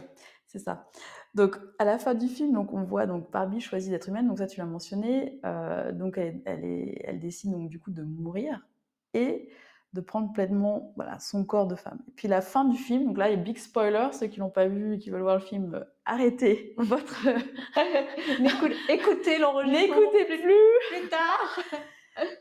[0.47, 0.89] c'est ça.
[1.35, 4.29] Donc à la fin du film, donc on voit donc Barbie choisit d'être humaine.
[4.29, 5.41] Donc ça tu l'as mentionné.
[5.45, 8.67] Euh, donc elle, est, elle décide donc du coup de mourir
[9.15, 9.49] et
[9.95, 11.99] de prendre pleinement voilà, son corps de femme.
[12.09, 14.41] Et puis la fin du film, donc là, il y a big spoiler, ceux qui
[14.41, 17.27] l'ont pas vu et qui veulent voir le film, euh, arrêtez votre...
[18.89, 20.01] Écoutez l'enregistrement.
[20.01, 20.55] N'écoutez plus
[20.91, 21.59] plus tard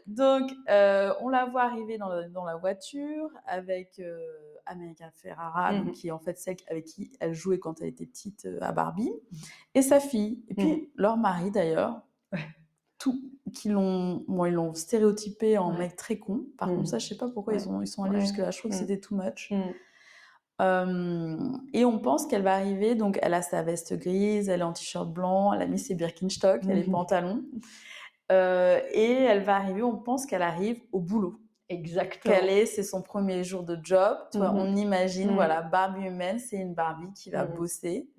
[0.07, 4.17] donc, euh, on la voit arriver dans, la voiture avec euh,
[4.65, 5.91] America Ferrara, mhm.
[5.91, 8.71] qui est en fait celle avec qui elle jouait quand elle était petite euh, à
[8.71, 9.11] Barbie,
[9.75, 10.43] et sa fille.
[10.49, 10.81] Et puis, mhm.
[10.95, 12.01] leur mari d'ailleurs,
[12.97, 13.19] tout,
[13.53, 16.45] qui l'ont, bon, ils l'ont stéréotypé en mec très con.
[16.57, 16.85] Par contre, mhm.
[16.85, 18.51] ça, je sais pas pourquoi ils, ont, ils sont allés jusque-là.
[18.51, 19.51] Je trouve que c'était too much.
[21.73, 24.73] et on pense qu'elle va arriver, donc elle a sa veste grise, elle est en
[24.73, 27.43] t-shirt blanc, elle a mis ses Birkenstock, elle a les pantalons.
[28.31, 31.39] Euh, et elle va arriver, on pense qu'elle arrive au boulot.
[31.69, 32.33] Exactement.
[32.33, 34.17] Qu'elle est, c'est son premier jour de job.
[34.33, 34.41] Mhm.
[34.41, 35.35] on imagine, mhm.
[35.35, 37.55] voilà, Barbie humaine, c'est une Barbie qui va mhm.
[37.55, 38.09] bosser.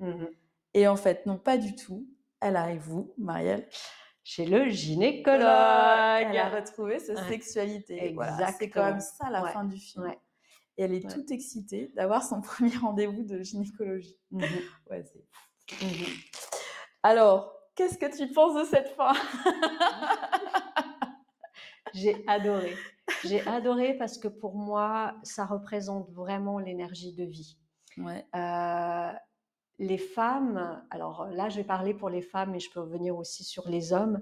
[0.74, 2.06] Et en fait, non, pas du tout.
[2.40, 3.66] Elle arrive où, Marielle?
[4.22, 5.40] Chez le gynécologue.
[5.40, 8.12] Elle a retrouvé sa sexualité.
[8.14, 10.12] Voilà, c'est quand même ça la fin du film.
[10.76, 14.16] Et elle est toute excitée d'avoir son premier rendez-vous de gynécologie.
[14.30, 15.24] Ouais, c'est.
[17.02, 19.12] Alors, Qu'est-ce que tu penses de cette fin?
[21.94, 22.74] J'ai adoré.
[23.24, 27.56] J'ai adoré parce que pour moi, ça représente vraiment l'énergie de vie.
[28.34, 29.12] Euh,
[29.78, 33.44] les femmes, alors là, je vais parler pour les femmes, mais je peux revenir aussi
[33.44, 34.20] sur les hommes.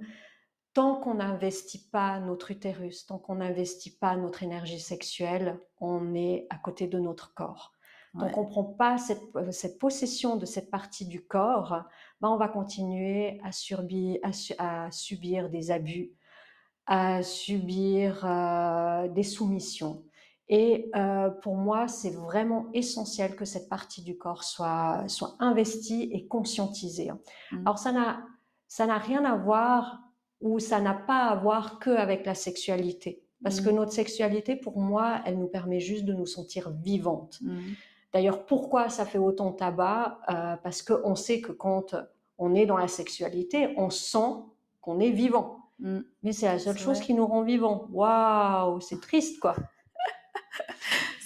[0.75, 6.47] Tant qu'on n'investit pas notre utérus, tant qu'on n'investit pas notre énergie sexuelle, on est
[6.51, 7.73] à côté de notre corps.
[8.19, 8.97] Donc, on ne prend pas
[9.37, 11.85] euh, cette, possession de cette partie du corps,
[12.21, 13.51] ben, on va continuer à,
[14.59, 16.13] à, subir des abus,
[16.87, 20.05] à subir euh, des soumissions.
[20.49, 26.09] Et euh, pour moi, c'est vraiment essentiel que cette partie du corps soit, soit investie
[26.13, 27.11] et conscientisée.
[27.11, 27.63] Mmh.
[27.67, 28.25] Alors, ça n'a,
[28.69, 30.01] ça n'a rien à voir
[30.41, 33.23] ou ça n'a pas à voir que avec la sexualité.
[33.43, 33.75] Parce que mmh.
[33.75, 37.39] notre sexualité, pour moi, elle nous permet juste de nous sentir vivantes.
[37.43, 37.59] Mmh.
[38.17, 41.95] D'ailleurs, pourquoi ça fait autant tabac euh, Parce qu'on sait que quand
[42.39, 44.41] on est dans la sexualité, on sent
[44.81, 45.59] qu'on est vivant.
[45.81, 45.99] Mm.
[46.23, 47.89] Mais c'est la seule chose qui nous rend vivants.
[47.93, 49.55] Waouh, c'est triste, quoi.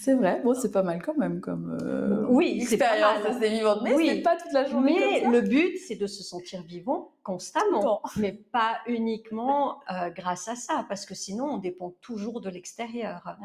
[0.03, 3.37] C'est vrai, bon, c'est pas mal quand même comme euh, oui, c'est pas mal.
[3.39, 4.97] c'est vivant, mais c'est pas toute la journée.
[4.99, 10.55] Mais le but, c'est de se sentir vivant constamment, mais pas uniquement euh, grâce à
[10.55, 13.37] ça, parce que sinon, on dépend toujours de l'extérieur.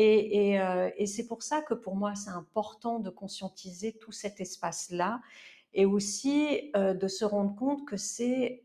[0.00, 4.40] Et, euh, et c'est pour ça que pour moi, c'est important de conscientiser tout cet
[4.40, 5.20] espace-là
[5.74, 8.62] et aussi de se rendre compte que c'est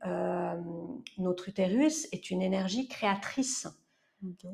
[1.18, 3.68] notre utérus est une énergie créatrice.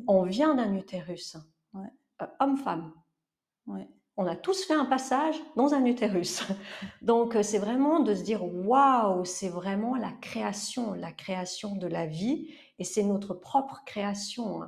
[0.07, 1.37] On vient d'un utérus.
[1.73, 1.91] Ouais.
[2.21, 2.91] Euh, homme-femme.
[4.17, 6.43] On a tous fait un passage dans un utérus.
[7.01, 11.87] Donc euh, c'est vraiment de se dire waouh, c'est vraiment la création, la création de
[11.87, 14.63] la vie, et c'est notre propre création.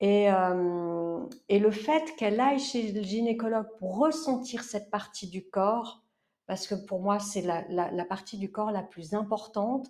[0.00, 5.48] Et, euh, et le fait qu'elle aille chez le gynécologue pour ressentir cette partie du
[5.48, 6.04] corps,
[6.46, 9.88] parce que pour moi c'est la, la, partie du corps la plus importante,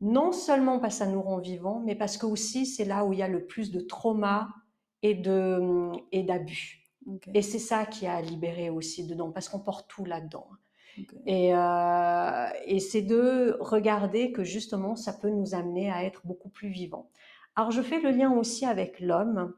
[0.00, 3.12] non seulement parce que ça nous rend vivants, mais parce que aussi c'est là où
[3.12, 4.48] il y a le plus de trauma,
[5.02, 6.82] et de et d'abus.
[7.34, 10.48] Et c'est ça qui a libéré aussi dedans, parce qu'on porte tout là-dedans.
[11.26, 16.48] Et, euh, et c'est de regarder que justement, ça peut nous amener à être beaucoup
[16.48, 17.10] plus vivants.
[17.56, 19.54] Alors, je fais le lien aussi avec l'homme,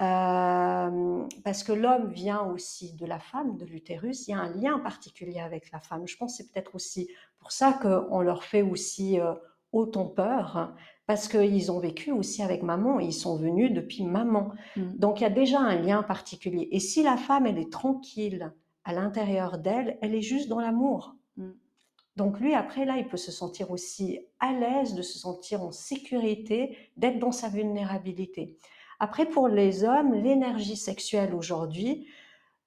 [0.00, 4.28] euh, parce que l'homme vient aussi de la femme, de l'utérus.
[4.28, 6.06] Il y a un lien particulier avec la femme.
[6.06, 9.34] Je pense que c'est peut-être aussi pour ça qu'on leur fait aussi euh,
[9.72, 10.74] autant peur,
[11.06, 14.52] parce qu'ils ont vécu aussi avec maman, ils sont venus depuis maman.
[14.76, 14.96] Mm.
[14.96, 16.68] Donc il y a déjà un lien particulier.
[16.72, 18.52] Et si la femme, elle est tranquille
[18.84, 21.14] à l'intérieur d'elle, elle est juste dans l'amour.
[22.18, 25.70] Donc lui, après, là, il peut se sentir aussi à l'aise, de se sentir en
[25.70, 28.58] sécurité, d'être dans sa vulnérabilité.
[28.98, 32.08] Après, pour les hommes, l'énergie sexuelle aujourd'hui,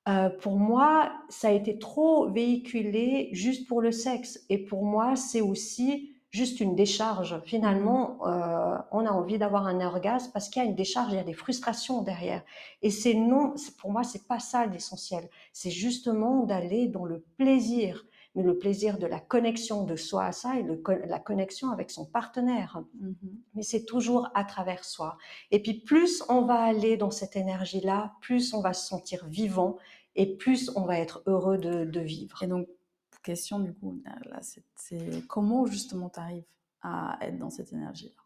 [0.07, 4.39] euh, pour moi, ça a été trop véhiculé juste pour le sexe.
[4.47, 7.37] Et pour moi, c'est aussi juste une décharge.
[7.43, 11.17] Finalement, euh, on a envie d'avoir un orgasme parce qu'il y a une décharge, il
[11.17, 12.41] y a des frustrations derrière.
[12.83, 15.29] Et c'est non, pour moi, c'est pas ça l'essentiel.
[15.51, 18.05] C'est justement d'aller dans le plaisir,
[18.36, 21.91] mais le plaisir de la connexion de soi à ça et le, la connexion avec
[21.91, 22.84] son partenaire.
[23.02, 23.13] Mm-hmm.
[23.56, 25.17] Mais c'est toujours à travers soi.
[25.52, 29.78] Et puis plus on va aller dans cette énergie-là, plus on va se sentir vivant
[30.15, 32.41] et plus on va être heureux de, de vivre.
[32.44, 32.67] Et donc
[33.22, 36.44] question, du coup, là, c'est comment justement tu arrives
[36.82, 38.22] à être dans cette énergie-là?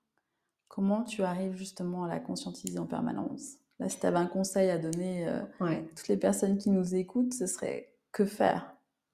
[0.67, 3.55] Comment tu arrives justement à la conscientiser en permanence?
[3.79, 5.47] Là, si tu avais un conseil à donner à
[5.95, 8.73] toutes les personnes qui nous écoutent, ce serait que faire?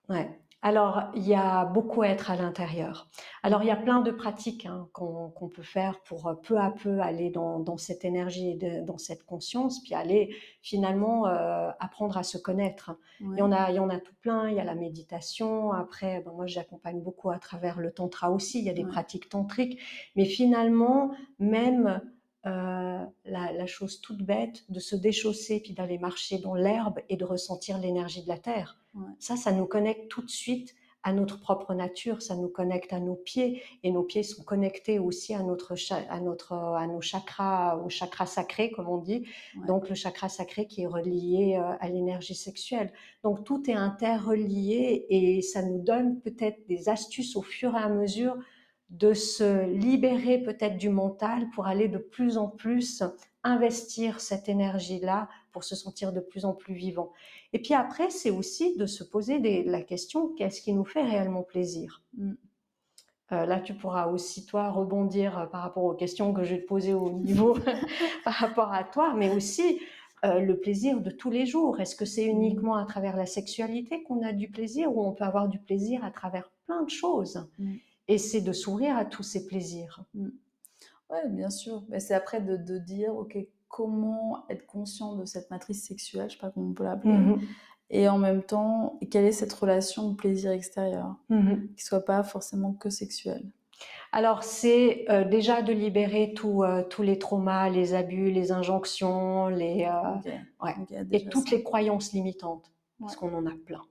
[0.09, 0.39] Ouais.
[0.63, 3.09] Alors, il y a beaucoup à être à l'intérieur.
[3.41, 6.69] Alors, il y a plein de pratiques hein, qu'on peut faire pour euh, peu à
[6.69, 12.37] peu aller dans, cette énergie, dans cette conscience, puis aller finalement euh, apprendre à se
[12.37, 12.95] connaître.
[13.21, 14.49] Il, y en a, il y en a tout plein.
[14.49, 15.71] Il y a la méditation.
[15.71, 18.59] Après, ben, moi, j'accompagne beaucoup à travers le tantra aussi.
[18.59, 19.79] Il y a des pratiques tantriques.
[20.15, 22.01] Mais finalement, même
[22.47, 27.25] euh, la, chose toute bête de se déchausser puis d'aller marcher dans l'herbe et de
[27.25, 28.77] ressentir l'énergie de la terre.
[29.19, 32.99] Ça, ça nous connecte tout de suite à notre propre nature, ça nous connecte à
[32.99, 35.73] nos pieds et nos pieds sont connectés aussi à notre
[36.09, 39.25] à notre à nos chakras, au chakra sacré comme on dit.
[39.67, 42.91] Donc le chakra sacré qui est relié euh, à l'énergie sexuelle.
[43.23, 47.89] Donc tout est interrelié et ça nous donne peut-être des astuces au fur et à
[47.89, 48.37] mesure
[48.91, 53.03] de se libérer peut-être du mental pour aller de plus en plus
[53.43, 57.11] investir cette énergie-là pour se sentir de plus en plus vivant.
[57.53, 61.43] Et puis après, c'est aussi de se poser la question, qu'est-ce qui nous fait réellement
[61.43, 62.03] plaisir?
[62.17, 62.33] Mm.
[63.31, 66.61] euh, Là, tu pourras aussi, toi, rebondir euh, par rapport aux questions que je vais
[66.61, 67.57] te poser au niveau
[68.23, 69.79] par rapport à toi, mais aussi
[70.23, 71.79] euh, le plaisir de tous les jours.
[71.79, 72.37] Est-ce que c'est mm.
[72.37, 76.03] uniquement à travers la sexualité qu'on a du plaisir ou on peut avoir du plaisir
[76.05, 77.47] à travers plein de choses?
[77.57, 77.73] Mm.
[78.07, 80.03] Et c'est de s'ouvrir à tous ces plaisirs.
[81.11, 81.83] Oui, bien sûr.
[81.89, 86.35] Mais c'est après de, de, dire, OK, comment être conscient de cette matrice sexuelle, je
[86.35, 87.41] sais pas comment on peut l'appeler, mmh
[87.93, 92.23] et en même temps, quelle est cette relation au plaisir extérieur, mmh qui soit pas
[92.23, 93.43] forcément que sexuel.
[94.13, 99.85] Alors, c'est euh, déjà de libérer euh, tous les traumas, les abus, les injonctions, les,
[99.85, 100.75] euh, ouais,
[101.11, 103.83] et toutes les croyances limitantes, parce qu'on en a plein.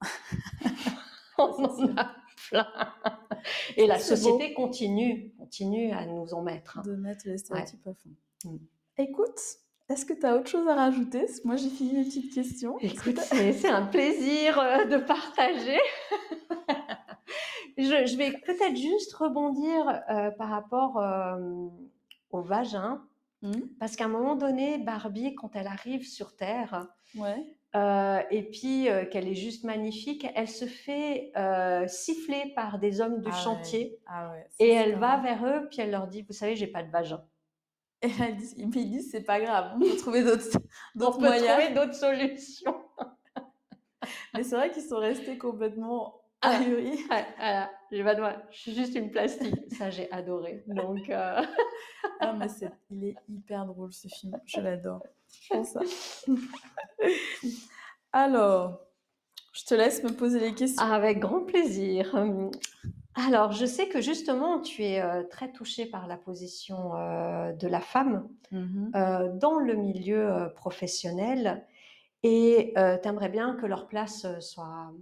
[1.38, 2.10] on en a
[3.76, 6.78] Et la société continue, continue à nous en mettre.
[6.78, 6.82] Hein.
[6.84, 8.58] De mettre les stéréotypes à fond.
[8.98, 9.40] Écoute,
[9.88, 11.26] est-ce que tu as autre chose à rajouter?
[11.44, 12.78] Moi, j'ai fini mes petites questions.
[12.80, 15.78] c'est un plaisir euh, de partager.
[17.78, 21.68] je, vais peut-être juste rebondir euh, par rapport euh,
[22.30, 23.02] au vagin.
[23.42, 23.52] Mm.
[23.78, 27.56] Parce qu'à un moment donné, Barbie, quand elle arrive sur Terre, ouais.
[27.74, 30.26] Euh, et puis euh, qu'elle est juste magnifique.
[30.34, 35.16] Elle se fait euh, siffler par des hommes de ah chantier ah et elle va
[35.22, 37.24] vers eux puis elle leur dit vous savez j'ai pas de vagin.
[38.02, 40.58] Et elle dit, ils disent c'est pas grave, on peut trouver d'autres
[41.20, 42.76] moyens, trouver d'autres solutions.
[44.34, 47.04] Mais c'est vrai qu'ils sont restés complètement ah, ahuris.
[47.06, 49.54] voilà, j'ai pas de je suis juste une plastique.
[49.78, 50.64] Ça j'ai adoré.
[50.66, 51.44] Donc ah
[52.38, 52.46] mais
[52.90, 55.02] il est hyper drôle ce film, je l'adore.
[55.64, 55.80] ça.
[58.12, 58.78] Alors,
[59.52, 60.84] je te laisse me poser les questions.
[60.84, 62.14] Avec grand plaisir.
[63.14, 67.68] Alors, je sais que justement, tu es euh, très touchée par la position euh, de
[67.68, 68.96] la femme mm-hmm.
[68.96, 71.66] euh, dans le milieu professionnel
[72.22, 74.92] et tu aimerais bien que leur place soit,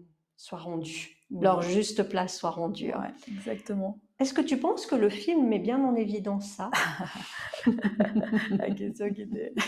[0.40, 2.92] soit rendue, leur juste place soit rendue.
[3.28, 3.98] Exactement.
[4.18, 6.70] Est-ce que tu penses que le film met bien en évidence ça
[8.50, 9.54] La question qui était...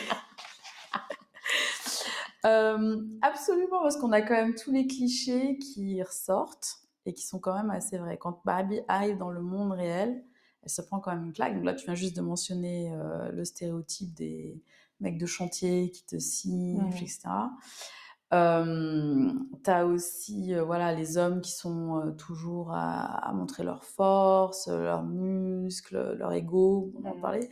[2.45, 7.39] Euh, absolument, parce qu'on a quand même tous les clichés qui ressortent et qui sont
[7.39, 8.19] quand même assez vrais.
[8.19, 10.25] Quand Barbie arrive dans le monde réel,
[10.65, 11.55] elle se prend quand même une claque.
[11.55, 14.61] Donc là, tu viens juste de mentionner euh, le stéréotype des
[14.99, 17.21] mecs de chantier qui te signent, etc.
[18.33, 19.31] Euh,
[19.67, 24.69] as aussi euh, voilà les hommes qui sont euh, toujours à, à, montrer leur force,
[24.69, 27.51] leurs muscles, leur ego, on en parlait.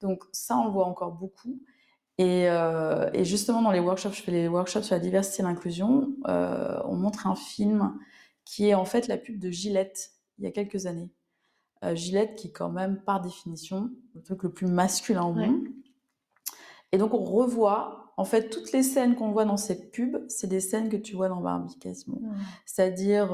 [0.00, 1.60] Donc ça, on le voit encore beaucoup.
[2.20, 6.10] Euh, et, justement, dans les workshops, je fais les workshops sur la diversité et l'inclusion,
[6.26, 7.98] on montre un film
[8.44, 11.10] qui est en fait la pub de Gillette, il y a quelques années.
[11.94, 15.68] Gillette qui est quand même, par définition, le truc le plus masculin au monde.
[16.92, 20.46] Et donc, on revoit, en fait, toutes les scènes qu'on voit dans cette pub, c'est
[20.46, 22.20] des scènes que tu vois dans Barbie quasiment.
[22.66, 23.32] C'est-à-dire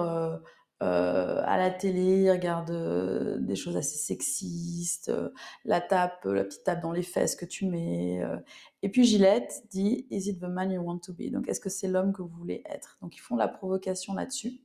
[0.82, 5.30] euh, à la télé, il regarde euh, des choses assez sexistes, euh,
[5.64, 8.22] la tape, la petite tape dans les fesses que tu mets.
[8.82, 11.32] Et puis Gillette dit Is it the man you want to be?
[11.32, 12.98] Donc est-ce que c'est l'homme que vous voulez être?
[13.02, 14.60] Donc ils font la provocation là-dessus.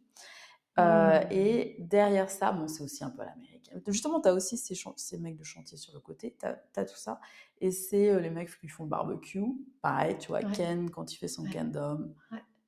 [0.78, 1.32] Mmh.
[1.32, 3.51] Et derrière ça, bon, c'est aussi un peu l'américaine.
[3.88, 6.96] Justement, tu as aussi ces, ces, mecs de chantier sur le côté, tu as, tout
[6.96, 7.20] ça.
[7.60, 9.44] Et c'est les mecs qui font barbecue.
[9.82, 12.14] Pareil, tu vois, Ken, quand il fait son Ken d'homme,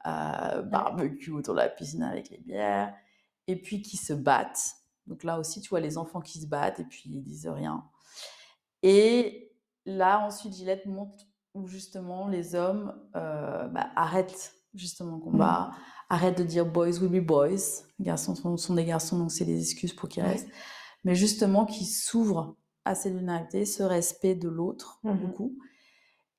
[0.04, 2.93] barbecue autour de la piscine avec les bières
[3.47, 4.76] et puis qui se battent.
[5.08, 7.84] Donc là aussi, tu vois les enfants qui se battent et puis ils disent rien.
[8.82, 9.51] Et
[9.86, 11.18] là, ensuite, Gillette montre
[11.54, 15.74] où justement les hommes euh, bah, arrêtent justement le combat, mmh.
[16.10, 19.60] arrêtent de dire boys will be boys, les garçons sont, des garçons, donc c'est des
[19.62, 20.49] excuses pour qu'ils restent,
[21.04, 25.58] mais justement qui s'ouvrent à cette vulnérabilité, ce respect de l'autre, mmh beaucoup.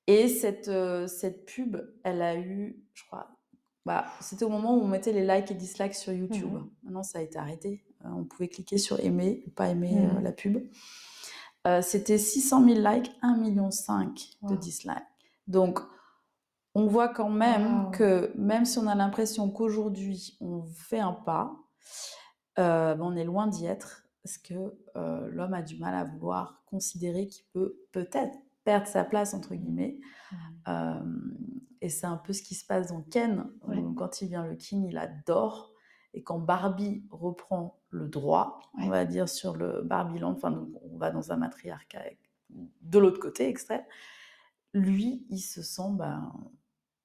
[0.07, 0.69] Et cette,
[1.07, 3.27] cette pub, elle a eu, je crois,
[3.87, 6.53] bah, c'était au moment où on mettait les likes et dislikes sur YouTube.
[6.53, 7.83] Mmh Maintenant, ça a été arrêté.
[8.03, 10.59] on pouvait cliquer sur aimer ou pas aimer mmh la pub.
[11.81, 15.01] c'était 600 000 likes, 1,5 million de dislikes.
[15.47, 15.79] Donc,
[16.75, 21.55] on voit quand même que même si on a l'impression qu'aujourd'hui on fait un pas,
[22.59, 26.03] euh, ben, on est loin d'y être parce que euh, l'homme a du mal à
[26.03, 29.99] vouloir considérer qu'il peut peut-être perdre sa place entre guillemets.
[30.31, 30.35] Mmh.
[30.67, 30.99] Euh,
[31.81, 33.45] et c'est un peu ce qui se passe dans Ken.
[33.95, 35.75] quand il vient le King, il adore.
[36.15, 40.97] Et quand Barbie reprend le droit, on va dire sur le Barbie Land, enfin on
[40.97, 42.01] va dans un matriarcat
[42.49, 43.85] de l'autre côté extrait,
[44.73, 46.33] lui, il se sent ben,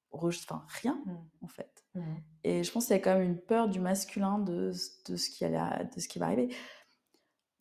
[0.09, 1.43] enfin rien mmh.
[1.43, 1.85] en fait.
[1.93, 2.01] Mmh.
[2.45, 4.71] Et je pense qu'il y a quand même une peur du masculin de,
[5.07, 6.55] de, ce, qui allait, de ce qui va arriver.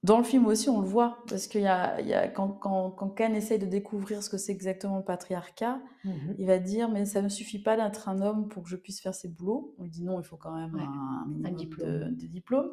[0.03, 2.49] Dans le film aussi, on le voit, parce qu'il y a, il y a quand,
[2.49, 6.59] quand, quand, Ken essaye de découvrir ce que c'est exactement le patriarcat, mmh il va
[6.59, 9.29] dire Mais ça ne suffit pas d'être un homme pour que je puisse faire ses
[9.29, 9.75] boulots.
[9.79, 11.89] On lui dit Non, il faut quand même un, minimum diplôme.
[11.89, 12.73] De, de, diplôme.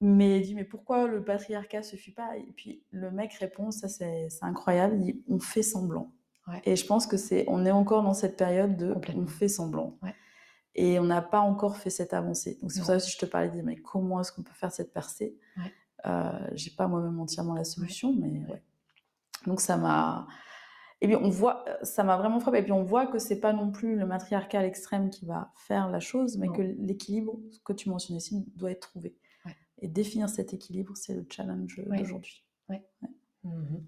[0.00, 2.36] Mais il dit Mais pourquoi le patriarcat ne suffit pas?
[2.36, 6.12] Et puis le mec répond Ça, c'est incroyable il dit, On fait semblant.
[6.64, 9.98] Et je pense que c'est, on est encore dans cette période de, on fait semblant.
[10.74, 12.58] Et on n'a pas encore fait cette avancée.
[12.60, 14.72] Donc c'est pour ça que je te parlais, de, mais comment est-ce qu'on peut faire
[14.72, 15.36] cette percée?
[15.56, 15.72] Ouais.
[16.06, 18.62] Euh, J'ai pas moi-même entièrement la solution, mais ouais.
[19.46, 20.26] Donc ça m'a,
[21.00, 22.58] et puis on voit, ça m'a vraiment frappé.
[22.58, 25.88] Et puis on voit que c'est pas non plus le matriarcal extrême qui va faire
[25.88, 29.16] la chose, mais que l'équilibre que tu mentionnais ici doit être trouvé.
[29.82, 32.44] Et définir cet équilibre, c'est le challenge d'aujourd'hui.
[32.68, 32.84] Ouais.
[33.44, 33.78] Mmh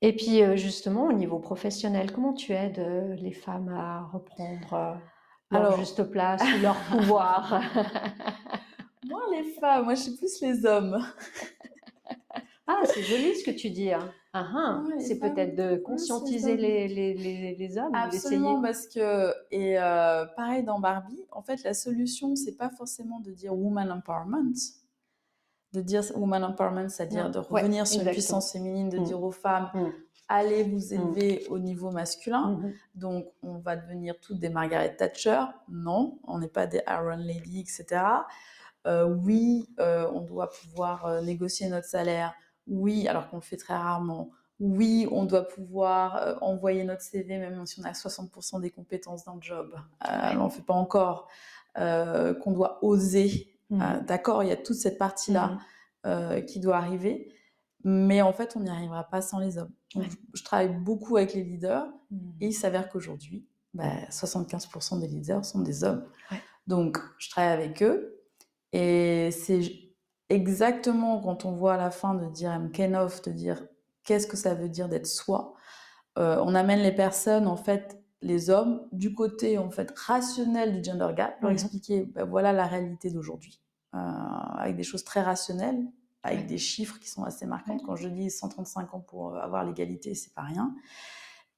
[0.00, 5.00] Et puis euh, justement, au niveau professionnel, comment tu aides euh, les femmes à reprendre
[5.52, 7.62] euh, leur juste place leur pouvoir
[9.04, 10.98] Moi, les femmes, moi, je suis plus les hommes.
[12.66, 13.90] ah, c'est joli ce que tu dis.
[13.92, 14.12] Hein.
[14.34, 14.84] Ah, ah.
[14.98, 17.94] c'est peut-être de conscientiser les, les, les, les, hommes.
[17.94, 19.76] Absolument, parce que, et
[20.36, 24.52] pareil dans Barbie, en fait, la solution, c'est pas forcément de dire woman empowerment,
[25.72, 29.04] de dire woman empowerment, c'est-à-dire de revenir sur une puissance féminine, de mm.
[29.04, 29.92] dire aux femmes, mm.
[30.28, 30.92] Allez vous mm.
[30.92, 32.52] élever au niveau masculin.
[32.52, 32.72] Mm-hmm.
[32.94, 35.42] Donc, on va devenir toutes des Margaret Thatcher.
[35.68, 38.02] Non, on n'est pas des Iron Lady, etc.
[38.86, 42.34] Euh, oui, euh, on doit pouvoir euh, négocier notre salaire.
[42.66, 44.30] Oui, alors qu'on le fait très rarement.
[44.60, 49.36] Oui, on doit pouvoir envoyer notre CV même si on a 60% des compétences dans
[49.36, 49.72] le job.
[50.04, 51.28] on ne fait pas encore.
[51.76, 54.00] qu'on doit oser Mmh.
[54.06, 55.58] D'accord, il y a toute cette partie-là
[56.04, 56.44] mmh.
[56.46, 57.32] qui doit arriver,
[57.90, 59.72] mais en fait, on n'y arrivera pas sans les hommes.
[59.94, 62.16] Je travaille beaucoup avec les leaders mmh.
[62.42, 66.04] et il s'avère qu'aujourd'hui, bah, 75% des leaders sont des hommes.
[66.66, 68.20] Donc, je travaille avec eux
[68.74, 69.62] et c'est
[70.28, 73.66] exactement quand on voit à la fin de dire I'm Ken de dire
[74.04, 75.54] qu'est-ce que ça veut dire d'être soi.
[76.18, 80.84] Euh, on amène les personnes en fait les hommes du côté en fait rationnel du
[80.84, 81.54] gender gap, leur mhm.
[81.56, 83.62] expliquer ben, voilà la réalité d'aujourd'hui,
[83.94, 85.86] euh, avec des choses très rationnelles,
[86.22, 87.78] avec des chiffres qui sont assez marquants.
[87.78, 90.74] Quand je dis 135 ans pour avoir l'égalité, c'est pas rien.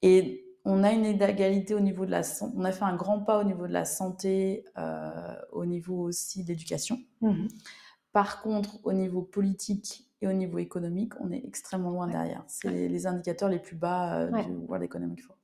[0.03, 2.55] Et on a une égalité au niveau de la santé.
[2.57, 6.43] On a fait un grand pas au niveau de la santé, euh, au niveau aussi
[6.43, 6.99] de l'éducation.
[7.23, 7.49] Mhm.
[8.13, 12.45] Par contre, au niveau politique et au niveau économique, on est extrêmement loin derrière.
[12.49, 15.39] C'est les, indicateurs les plus bas euh, du World Economic Forum.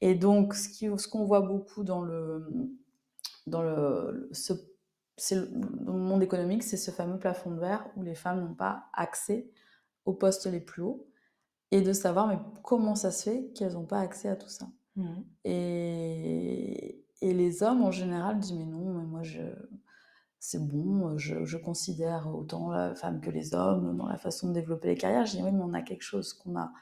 [0.00, 2.46] Et donc, ce qu'on voit beaucoup dans le,
[3.46, 4.52] dans le, ce,
[5.30, 9.50] le monde économique, c'est ce fameux plafond de verre où les femmes n'ont pas accès
[10.04, 11.06] aux postes les plus hauts
[11.70, 14.66] et de savoir mais comment ça se fait qu'elles n'ont pas accès à tout ça.
[14.96, 15.08] Mmh.
[15.44, 19.42] Et, et, les hommes en général disent mais non, mais moi je
[20.40, 24.54] c'est bon, je, je, considère autant la femme que les hommes dans la façon de
[24.54, 25.26] développer les carrières.
[25.26, 26.72] Je dis oui, mais on a quelque chose qu'on a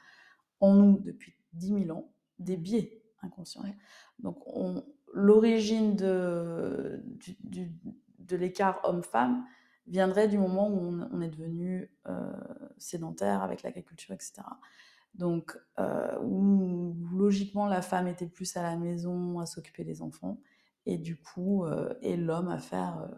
[0.61, 2.09] en nous depuis 10 000 ans,
[2.39, 3.63] des biais inconscients.
[4.19, 4.37] Donc,
[5.13, 7.03] l'origine de,
[8.29, 9.43] de l'écart homme-femme
[9.87, 12.31] viendrait du moment où on, est devenu euh,
[12.77, 14.33] sédentaire avec l'agriculture, etc.
[15.15, 20.39] Donc, euh, où logiquement la femme était plus à la maison à s'occuper des enfants,
[20.85, 23.09] et du coup, euh, et l'homme à faire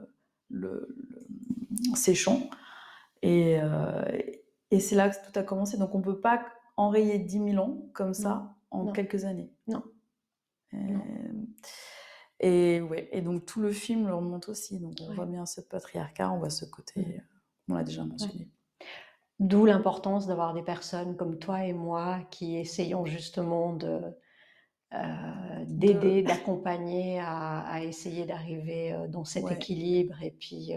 [0.50, 0.96] le,
[1.94, 2.50] ses champs.
[3.22, 3.60] Et,
[4.72, 5.78] et c'est là que tout a commencé.
[5.78, 6.44] Donc, on peut pas
[6.78, 9.54] enrayer 10 000 ans comme ça en quelques années.
[9.68, 9.84] Non.
[12.44, 14.80] Et, ouais, et donc tout le film le remonte aussi.
[14.80, 17.22] Donc on voit bien ce patriarcat, on voit ce côté, euh,
[17.70, 18.50] on l'a déjà mentionné.
[19.40, 24.02] D'où l'importance d'avoir des personnes comme toi et moi qui essayons justement de
[24.94, 30.72] euh, d'aider, d'accompagner à, essayer d'arriver euh, dans cet équilibre et puis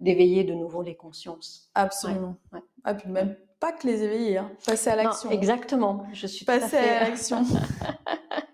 [0.00, 1.70] d'éveiller de nouveau les consciences.
[1.74, 2.36] Absolument.
[2.52, 2.60] Ouais.
[2.84, 4.52] Ah, puis même pas que les éveiller, hein.
[4.64, 5.30] passer à l'action.
[5.30, 7.44] Exactement, je suis passer à, à l'action.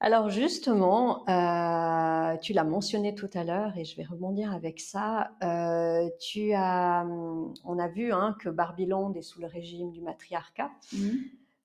[0.00, 5.32] Alors justement, euh, tu l'as mentionné tout à l'heure et je vais rebondir avec ça.
[5.42, 7.04] Euh, tu as,
[7.64, 10.70] on a vu hein, que Barbiland est sous le régime du matriarcat.
[10.92, 11.08] Mmh.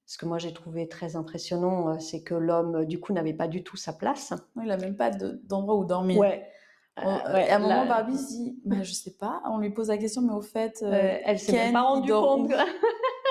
[0.07, 3.47] Ce que moi j'ai trouvé très impressionnant, euh, c'est que l'homme du coup n'avait pas
[3.47, 4.33] du tout sa place.
[4.59, 6.17] il n'a même pas d'endroit où dormir.
[6.17, 6.47] Ouais.
[6.95, 9.43] à un moment, Barbie se dit, bah, je sais pas.
[9.45, 12.51] On lui pose la question, mais au fait, elle s'est pas rendue compte.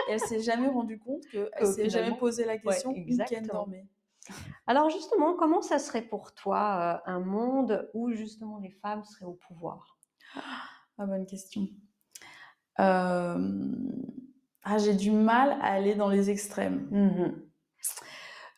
[0.09, 3.85] elle s'est jamais rendue compte qu'elle s'est jamais posé la question où Ken dormait.
[4.67, 9.27] Alors justement, comment ça serait pour toi euh, un monde où justement les femmes seraient
[9.27, 9.99] au pouvoir?
[10.99, 11.69] Ah, Bonne question.
[12.81, 13.73] Euh,
[14.65, 16.89] ah, j'ai du mal à aller dans les extrêmes.
[16.91, 17.33] Mmh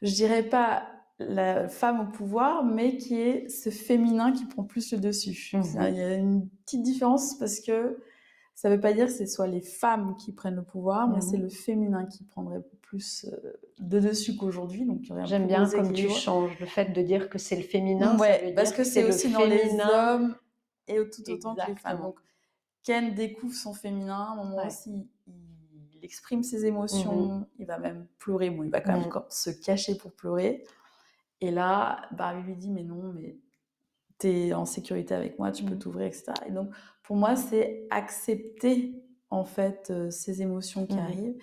[0.02, 0.86] Je dirais pas
[1.18, 5.50] la femme au pouvoir, mais qui est ce féminin qui prend plus le dessus.
[5.56, 7.98] Mmh Il y a une petite différence parce que
[8.54, 11.20] ça ne veut pas dire que ce soit les femmes qui prennent le pouvoir, mais
[11.20, 12.62] c'est mmh le féminin qui prendrait
[12.94, 14.84] plus euh, de dessus qu'aujourd'hui.
[14.84, 18.16] Donc j'aime bien comme tu changes le fait de dire que c'est le féminin.
[18.18, 20.36] Ouais, parce que c'est aussi dans les hommes
[20.86, 22.00] et tout autant que les femmes.
[22.00, 22.18] Donc
[22.84, 24.14] Ken découvre son féminin.
[24.14, 27.38] À un moment aussi, il exprime ses émotions.
[27.38, 28.50] Mmh il va même pleurer.
[28.50, 29.24] Bon, il va quand même mmh.
[29.30, 30.64] se cacher pour pleurer.
[31.40, 33.38] Et là, Barbie lui dit mais non, mais
[34.20, 36.32] tu es en sécurité avec moi, tu peux t'ouvrir, etc.
[36.46, 36.70] Et donc
[37.02, 41.42] pour moi, c'est accepter en fait euh, ces émotions qui mmh arrivent.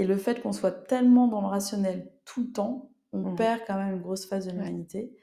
[0.00, 3.36] Et le fait qu'on soit tellement dans le rationnel tout le temps, on mmh.
[3.36, 5.14] perd quand même une grosse phase de l'humanité.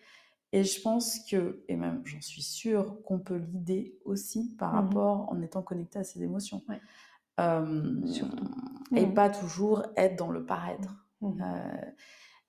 [0.51, 4.75] Et je pense que, et même j'en suis sûre, qu'on peut l'idée aussi par mmh.
[4.75, 6.61] rapport en étant connecté à ses émotions.
[8.95, 10.95] et pas toujours être dans le paraître.
[11.23, 11.81] Euh,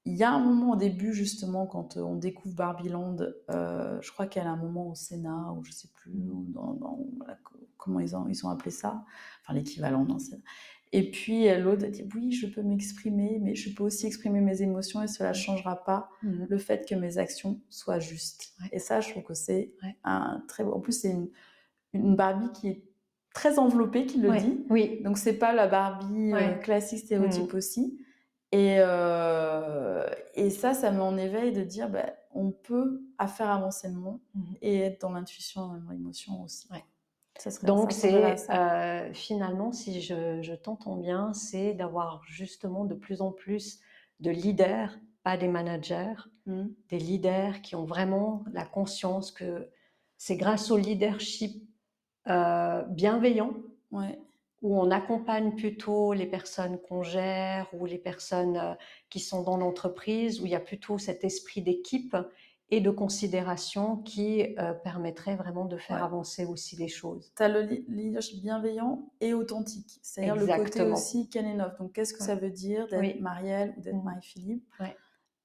[0.05, 3.17] il y a un moment au début, justement, quand euh, on découvre Barbieland,
[3.49, 6.13] euh, je crois qu'il y a un moment au Sénat, ou je sais plus,
[6.53, 6.99] dans,
[7.79, 9.03] comment ils ont, ils ont appelé ça,
[9.41, 10.43] enfin l'équivalent d'un Sénat.
[10.93, 14.41] Et puis euh, l'autre a dit oui, je peux m'exprimer, mais je peux aussi exprimer
[14.41, 18.55] mes émotions et cela ne changera pas mmh le fait que mes actions soient justes.
[18.73, 19.73] Et ça, je trouve que c'est
[20.05, 20.73] un très beau.
[20.73, 21.29] En plus, c'est une,
[21.93, 22.85] une, Barbie qui est
[23.35, 24.65] très enveloppée, qui le dit.
[24.71, 25.01] Oui.
[25.03, 26.33] Donc c'est pas la Barbie
[26.63, 27.57] classique stéréotype mmh.
[27.57, 27.99] aussi.
[28.51, 33.03] Et, euh, et ça, ça met en éveil de dire, bah, on peut
[33.37, 36.69] faire avancer le monde mmh et être dans l'intuition et dans l'émotion aussi.
[37.63, 43.31] Donc, c'est euh, finalement, si je, je t'entends bien, c'est d'avoir justement de plus en
[43.31, 43.81] plus
[44.21, 46.15] de leaders, pas des managers,
[46.47, 46.65] mmh.
[46.91, 49.69] des leaders qui ont vraiment la conscience que
[50.17, 51.63] c'est grâce au leadership
[52.29, 53.55] euh, bienveillant
[53.93, 54.19] ouais
[54.63, 58.75] où on accompagne plutôt les personnes qu'on gère ou les personnes euh,
[59.09, 62.17] qui sont dans l'entreprise, où il y a plutôt cet esprit d'équipe
[62.71, 67.33] et de considération qui euh, permettrait vraiment de faire avancer aussi les choses.
[67.35, 71.77] Tu as le leadership bienveillant et authentique, c'est-à-dire le côté aussi Kanenov.
[71.79, 74.05] Donc qu'est-ce que ça veut dire d'être Marielle ou d'être mmh.
[74.05, 74.73] Marie-Philippe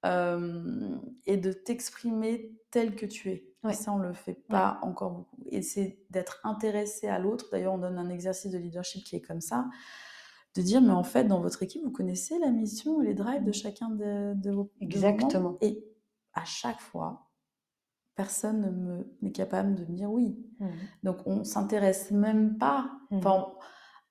[0.05, 3.45] euh, Et de t'exprimer tel que tu es.
[3.71, 5.41] Ça, on le fait pas encore beaucoup.
[5.49, 7.47] Et c'est d'être intéressé à l'autre.
[7.49, 9.69] D'ailleurs, on donne un exercice de leadership qui est comme ça,
[10.55, 13.45] de dire, mais en fait, dans votre équipe, vous connaissez la mission et les drives
[13.45, 15.57] de chacun de, de vos Exactement.
[15.61, 15.81] et
[16.33, 17.29] à chaque fois,
[18.15, 20.37] personne n'est capable de me dire oui.
[20.59, 20.67] Mmh.
[21.03, 23.21] Donc, on s'intéresse même pas mmh.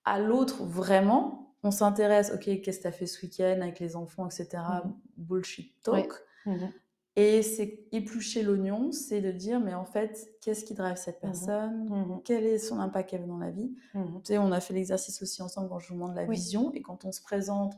[0.05, 1.55] à l'autre vraiment.
[1.63, 4.63] On s'intéresse, ok, qu'est-ce que tu as fait ce week-end avec les enfants, etc.
[5.17, 6.13] Bullshit talk.
[7.15, 11.27] Et c'est éplucher l'oignon, c'est de dire, mais en fait, qu'est-ce qui drive cette mmh
[11.27, 11.89] personne?
[11.91, 13.77] Mmh Quel est son impact qu'elle a dans la vie?
[13.93, 16.73] Mmh Tu sais, on a fait l'exercice aussi ensemble quand je vous demande la vision.
[16.73, 17.75] Et quand on se présente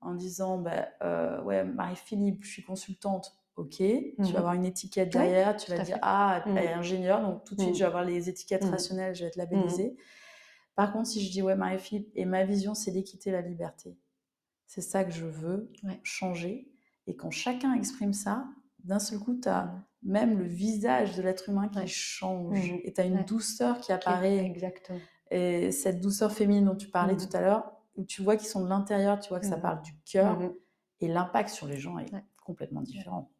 [0.00, 5.12] en disant, bah, euh, ouais, Marie-Philippe, je suis consultante, ok, tu vas avoir une étiquette
[5.12, 8.04] derrière, tu vas dire, ah, elle est ingénieure, donc tout de suite, je vais avoir
[8.04, 9.96] les étiquettes rationnelles, je vais être labellisée.
[10.76, 13.98] Par contre, si je dis, ouais, Marie-Philippe, et ma vision, c'est d'équité la liberté.
[14.66, 15.72] C'est ça que je veux
[16.04, 16.70] changer.
[17.08, 18.44] Et quand chacun exprime ça,
[18.84, 22.72] d'un seul coup, tu as même le visage de l'être humain qui change.
[22.72, 22.80] Mmh.
[22.84, 24.38] Et tu as une douceur qui apparaît.
[24.44, 25.00] Exactement.
[25.32, 27.28] Et cette douceur féminine dont tu parlais mmh.
[27.28, 29.62] tout à l'heure, où tu vois qu'ils sont de l'intérieur, tu vois que ça mmh.
[29.62, 30.38] parle du cœur.
[31.00, 32.12] Et l'impact sur les gens est
[32.44, 33.30] complètement différent.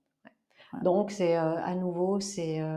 [0.83, 2.77] Donc, c'est euh, à nouveau, c'est euh,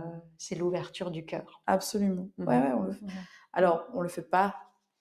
[0.57, 1.61] l'ouverture du cœur.
[1.67, 2.27] Absolument.
[2.37, 3.05] Ouais, ouais, on le fait.
[3.53, 4.55] Alors, on le fait pas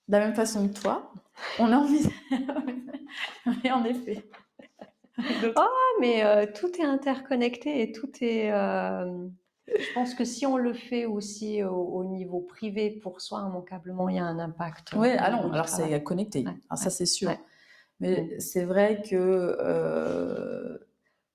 [0.08, 1.12] de la même façon que toi.
[1.58, 2.08] On a envie.
[3.64, 4.28] Mais en effet.
[5.56, 8.50] oh, mais euh, tout est interconnecté et tout est.
[8.52, 9.28] Euh,
[9.66, 14.16] je pense que si on le fait aussi au, niveau privé pour soi, immanquablement, il
[14.16, 14.94] y a un impact.
[14.96, 16.44] Oui, ah alors c'est connecté.
[16.70, 17.30] Ah, ça, c'est sûr.
[18.00, 18.40] Mais mm.
[18.40, 19.56] c'est vrai que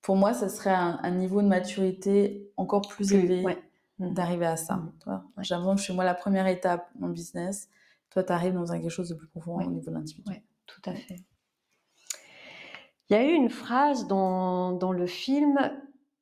[0.06, 3.44] pour moi, ça serait un, niveau de maturité encore plus, élevé
[3.98, 4.14] mm.
[4.14, 4.76] d'arriver à ça.
[4.76, 4.92] Mm.
[5.42, 7.68] J'ai l'impression que chez moi, la première étape dans le business,
[8.10, 10.30] toi, tu arrives dans quelque chose de plus profond au niveau de l'individu.
[10.30, 11.24] Oui, tout à fait.
[13.10, 15.58] Il y a eu une phrase dans, dans le film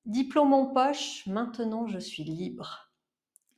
[0.06, 2.90] Diplôme en poche, maintenant je suis libre.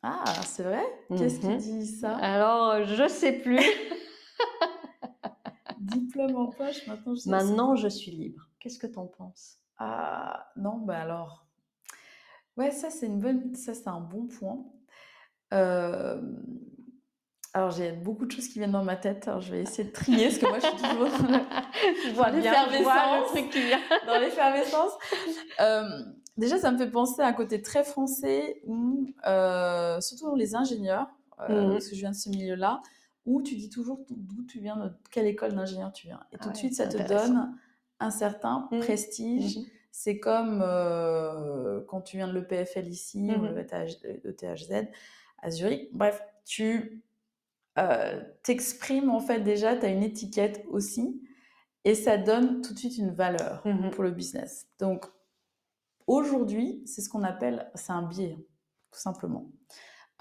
[0.02, 0.82] Ah, c'est vrai?
[1.16, 1.58] Qu'est-ce qui mhm.
[1.58, 2.16] dit ça?
[2.16, 3.60] Alors, je sais plus.
[5.78, 8.48] Diplôme en poche, maintenant je suis Maintenant je suis libre.
[8.58, 9.60] Qu'est-ce que tu en penses?
[9.78, 11.46] Ah, non, bah alors.
[12.56, 14.64] Ouais, ça c'est une bonne, ça c'est un bon point.
[15.52, 16.20] Euh,
[17.56, 19.28] alors, j'ai beaucoup de choses qui viennent dans ma tête.
[19.28, 21.08] Alors, je vais essayer de trier, parce que moi, je suis toujours
[22.14, 23.32] dans l'effervescence.
[24.06, 24.92] dans l'effervescence.
[25.60, 26.02] Euh,
[26.36, 31.08] déjà, ça me fait penser à un côté très français, où, euh, surtout les ingénieurs,
[31.48, 31.72] euh, mmh.
[31.72, 32.82] parce que je viens de ce milieu-là,
[33.24, 36.20] où tu dis toujours d'où tu viens, de quelle école d'ingénieur tu viens.
[36.32, 37.56] Et tout de suite, ça te donne
[38.00, 38.78] un certain mmh.
[38.80, 39.58] prestige.
[39.58, 39.64] Mmh.
[39.90, 40.60] C'est comme
[41.88, 44.88] quand tu viens de l'EPFL ici, ou le ETHZ
[45.38, 45.88] à Zurich.
[45.92, 47.02] Bref, tu
[47.78, 51.22] euh, t'exprimes en fait déjà, tu as une étiquette aussi,
[51.84, 54.66] et ça donne tout de suite une valeur mmh pour le business.
[54.78, 55.06] Donc
[56.06, 58.38] aujourd'hui, c'est ce qu'on appelle, c'est un biais,
[58.90, 59.50] tout simplement.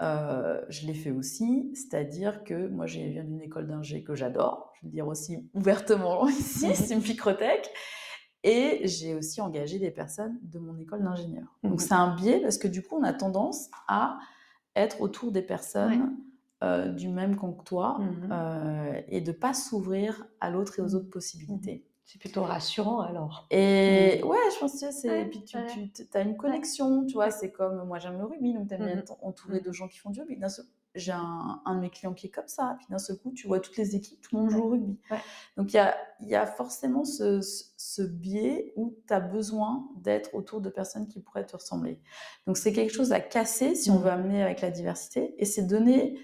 [0.02, 4.70] Euh, je l'ai fait aussi, c'est-à-dire que moi j'ai viens d'une école d'ingé que j'adore,
[4.74, 7.70] je vais le dire aussi ouvertement ici, c'est une microtech,
[8.42, 11.56] et j'ai aussi engagé des personnes de mon école d'ingénieur.
[11.62, 14.18] Donc mmh c'est un biais parce que du coup on a tendance à
[14.74, 16.14] être autour des personnes
[16.62, 20.82] euh, du même camp que toi mmh euh, et de pas s'ouvrir à l'autre et
[20.82, 20.94] aux mmh.
[20.94, 21.86] autres possibilités.
[22.06, 22.12] Mmh.
[22.12, 23.46] C'est plutôt rassurant alors.
[23.50, 25.24] Et ouais, je pense que c'est.
[25.24, 27.30] puis tu, as une connexion, tu vois.
[27.30, 29.98] C'est comme moi, j'aime le rugby, donc tu aimes bien être entouré de gens qui
[29.98, 30.38] font du rugby.
[30.94, 32.76] J'ai un, un, de mes clients qui est comme ça.
[32.78, 34.98] Puis d'un seul coup, tu vois toutes les équipes, tout le monde joue au rugby.
[35.58, 40.34] Donc il y a, y a, forcément ce, ce biais où tu as besoin d'être
[40.34, 42.00] autour de personnes qui pourraient te ressembler.
[42.46, 45.34] Donc c'est quelque chose à casser si on veut amener avec la diversité.
[45.36, 46.18] Et c'est donner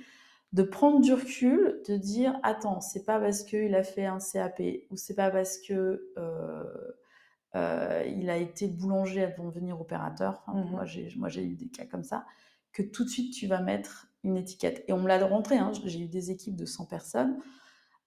[0.52, 4.60] de prendre du recul, de dire attends, c'est pas parce qu'il a fait un CAP
[4.90, 6.64] ou c'est pas parce que euh,
[7.54, 10.42] euh, il a été boulanger avant de devenir opérateur.
[10.48, 12.26] Mmh moi, j'ai moi j'ai eu des cas comme ça
[12.72, 14.84] que tout de suite tu vas mettre une étiquette.
[14.88, 15.56] Et on me l'a rentré.
[15.56, 17.38] Hein, j'ai eu des équipes de 100 personnes.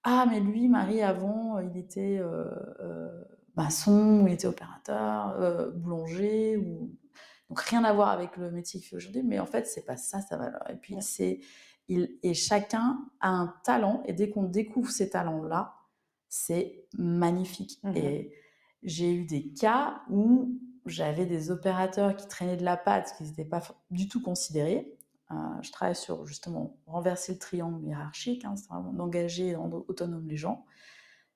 [0.03, 3.23] Ah mais lui, Marie, avant, il était euh,
[3.55, 6.91] maçon, ou il était opérateur, boulanger ou
[7.49, 9.97] donc rien à voir avec le métier qu'il fait aujourd'hui, mais en fait, c'est pas
[9.97, 10.63] ça sa valeur.
[10.69, 11.39] Et puis, c'est
[11.87, 15.75] et chacun a un talent, et dès qu'on découvre ces talents-là,
[16.29, 17.79] c'est magnifique.
[17.83, 18.31] Mmh et
[18.83, 23.45] j'ai eu des cas où j'avais des opérateurs qui traînaient de la patte, qui n'étaient
[23.45, 24.95] pas du tout considérés.
[25.31, 29.83] Euh, je travaille sur justement renverser le triangle hiérarchique, hein, c'est vraiment d'engager et rendre
[29.87, 30.65] autonomes les gens.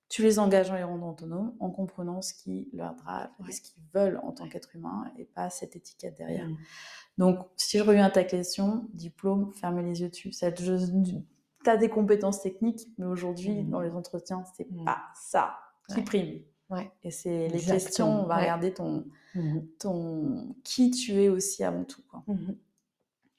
[0.09, 3.61] Tu les engages en les rendant autonomes en comprenant ce qui leur drive et ce
[3.61, 6.47] qu'ils veulent en tant qu'être humain et pas cette étiquette derrière.
[6.47, 6.57] Mmh.
[7.19, 10.31] Donc, si je reviens à ta question, diplôme, fermer les yeux dessus.
[10.31, 13.69] Tu as des compétences techniques, mais aujourd'hui, mmh.
[13.69, 14.83] dans les entretiens, c'est mmh.
[14.83, 15.59] pas ça
[15.93, 16.41] qui prime.
[16.71, 16.91] Ouais.
[17.03, 19.05] Et c'est les questions, on va regarder ton,
[19.35, 19.59] mmh.
[19.79, 22.01] ton qui tu es aussi avant tout.
[22.09, 22.25] Quoi.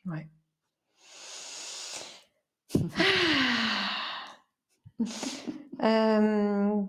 [0.06, 0.28] Ouais.
[5.82, 6.82] Euh,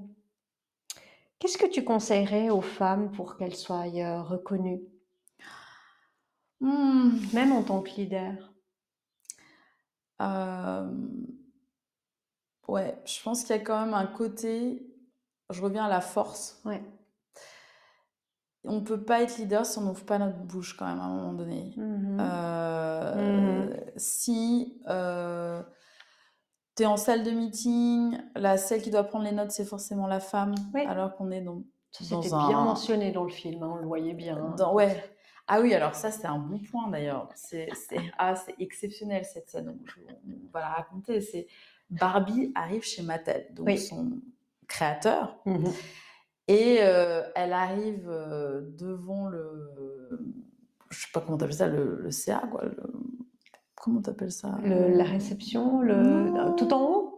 [1.40, 4.82] qu'est-ce que tu conseillerais aux femmes pour qu'elles soient euh, reconnues?
[6.60, 7.10] Mmh.
[7.34, 8.54] Même en tant que leader.
[12.68, 14.86] ouais, je pense qu'il y a quand même un côté,
[15.50, 16.62] je reviens à la force.
[16.66, 16.84] Ouais.
[18.64, 21.06] On ne peut pas être leader si on n'ouvre pas notre bouche quand même à
[21.06, 21.74] un moment donné.
[21.78, 24.80] Mmh euh, mmh si
[26.86, 30.56] en salle de meeting, la celle qui doit prendre les notes, c'est forcément la femme,
[30.88, 31.64] alors qu'on est dans...
[31.92, 34.38] Ça, c'était bien mentionné dans le film, hein, on le voyait bien.
[34.38, 34.56] Hein.
[34.58, 35.04] Dans, ouais,
[35.48, 37.28] ah oui, alors ça, c'est un bon point d'ailleurs.
[37.36, 37.68] C'est
[38.18, 39.78] ah, exceptionnel cette scène.
[40.26, 41.20] on va la raconter.
[41.20, 41.48] C'est
[41.90, 44.22] Barbie arrive chez Mattel, donc son
[44.68, 45.38] créateur.
[45.46, 45.68] Mmh
[46.48, 50.20] et euh, elle arrive euh, devant le.
[50.90, 52.66] Je sais pas comment t'appelles ça, le, le CA, quoi.
[52.66, 52.76] Le,
[53.82, 57.12] comment t'appelles ça La réception, le, tout en haut?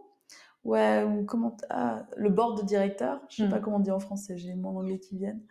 [0.64, 1.56] Ouais, ou comment.
[1.68, 3.20] Ah, le board de directeur.
[3.28, 3.62] Je sais pas mmh.
[3.62, 5.42] comment on dit en français, j'ai mon anglais qui viennent.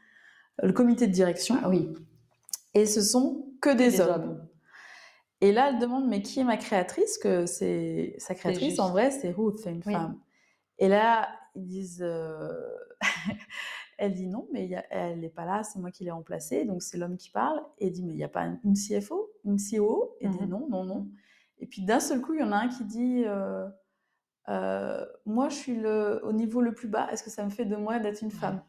[0.61, 1.55] Le comité de direction.
[1.63, 1.93] Ah oui.
[2.73, 4.43] Et ce sont que des, hommes.
[5.39, 7.19] Et là, elle demande, mais qui est ma créatrice?
[7.19, 10.17] Que c'est sa créatrice, en vrai, c'est Ruth, c'est une femme.
[10.79, 12.51] Et là, ils disent, euh,
[13.99, 16.65] elle dit non, mais elle n'est pas là, c'est moi qui l'ai remplacée.
[16.65, 19.57] Donc c'est l'homme qui parle et dit, mais il n'y a pas une CFO, une
[19.57, 20.49] CEO Et dit mhm.
[20.49, 21.07] non, non, non.
[21.59, 23.67] Et puis d'un seul coup, il y en a un qui dit, euh,
[24.49, 27.09] euh, moi, je suis le, au niveau le plus bas.
[27.11, 28.63] Est-ce que ça me fait de moi d'être une femme?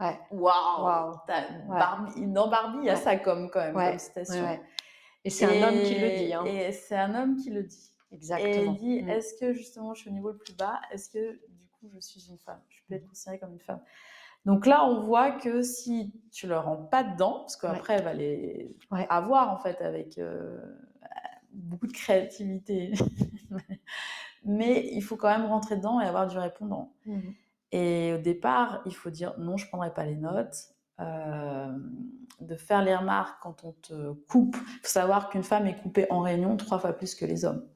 [0.00, 0.18] Ouais.
[0.30, 0.84] Waouh!
[0.84, 1.20] Wow.
[2.26, 4.58] Dans Barbie, il y a ça comme, quand même, comme citation.
[5.24, 6.34] Et c'est un homme qui le dit.
[6.34, 6.44] Hein.
[6.44, 7.90] Et c'est un homme qui le dit.
[8.10, 8.52] Exactement.
[8.52, 9.08] Et elle dit, mm.
[9.08, 11.98] est-ce que justement je suis au niveau le plus bas Est-ce que du coup je
[12.00, 12.60] suis une femme?
[12.68, 13.80] Je peux être considérée comme une femme
[14.44, 18.12] donc là, on voit que si tu leur rends pas dedans, parce qu'après, elle va
[18.12, 18.76] les
[19.08, 20.58] avoir en fait avec euh,
[21.52, 22.92] beaucoup de créativité,
[24.44, 26.92] mais il faut quand même rentrer dedans et avoir du répondant.
[27.06, 27.20] Mmh
[27.76, 30.54] et au départ, il faut dire non, je prendrai pas les notes.
[31.00, 31.76] Euh,
[32.40, 34.56] de faire les remarques quand on te coupe.
[34.56, 37.66] Il faut savoir qu'une femme est coupée en réunion trois fois plus que les hommes.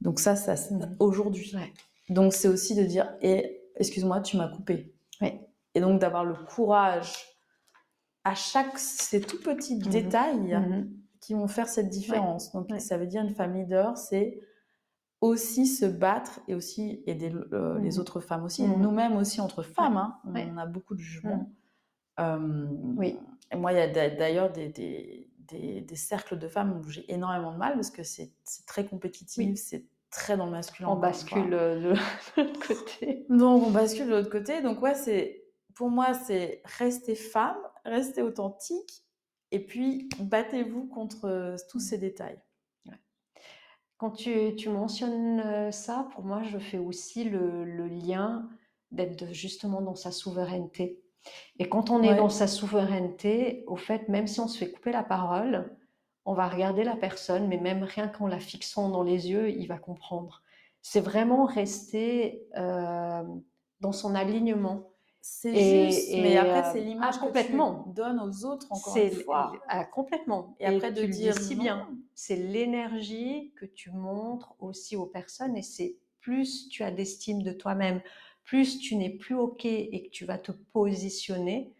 [0.00, 1.54] Donc ça, ça mmh aujourd'hui.
[2.08, 4.92] Donc c'est aussi de dire, eh, excuse-moi, tu m'as coupé.
[5.78, 7.24] Et donc d'avoir le courage
[8.24, 10.58] à chaque ces tout petits mmh détails
[11.20, 12.50] qui vont faire cette différence.
[12.50, 14.40] Donc ça veut dire une femme leader, c'est
[15.20, 19.98] aussi se battre et aussi aider les mmh autres femmes aussi, nous-mêmes aussi entre femmes.
[19.98, 21.48] Hein, on, a beaucoup de jugements.
[22.18, 22.98] Mmh.
[22.98, 23.16] oui.
[23.52, 25.30] Et moi, il y a d'ailleurs des, des,
[25.80, 28.32] des, cercles de femmes où j'ai énormément de mal parce que c'est
[28.66, 30.88] très compétitif, c'est très dans le masculin.
[30.88, 31.94] On bascule de
[32.36, 33.26] l'autre côté.
[33.30, 34.60] Donc, on bascule de l'autre côté.
[34.60, 35.47] Donc, ouais, c'est
[35.78, 39.04] pour moi, c'est rester femme, rester authentique
[39.52, 42.40] et puis battez-vous contre tous ces détails.
[43.96, 48.48] Quand tu, tu, mentionnes euh, ça, pour moi, je fais aussi le, lien
[48.90, 51.00] d'être justement dans sa souveraineté.
[51.60, 54.90] Et quand on est dans sa souveraineté, au fait, même si on se fait couper
[54.90, 55.76] la parole,
[56.24, 59.66] on va regarder la personne, mais même rien qu'en la fixant dans les yeux, il
[59.66, 60.42] va comprendre.
[60.82, 63.22] C'est vraiment rester euh,
[63.80, 64.90] dans son alignement.
[65.30, 69.10] C'est juste, mais après, c'est euh, l'image ah, que tu donnes aux autres encore une
[69.10, 69.52] fois.
[69.68, 70.56] Ah, complètement.
[70.58, 75.62] Et, après, de dire si bien, c'est l'énergie que tu montres aussi aux personnes et
[75.62, 78.00] c'est plus tu as d'estime de toi-même,
[78.42, 81.74] plus tu n'es plus OK et que tu vas te positionner.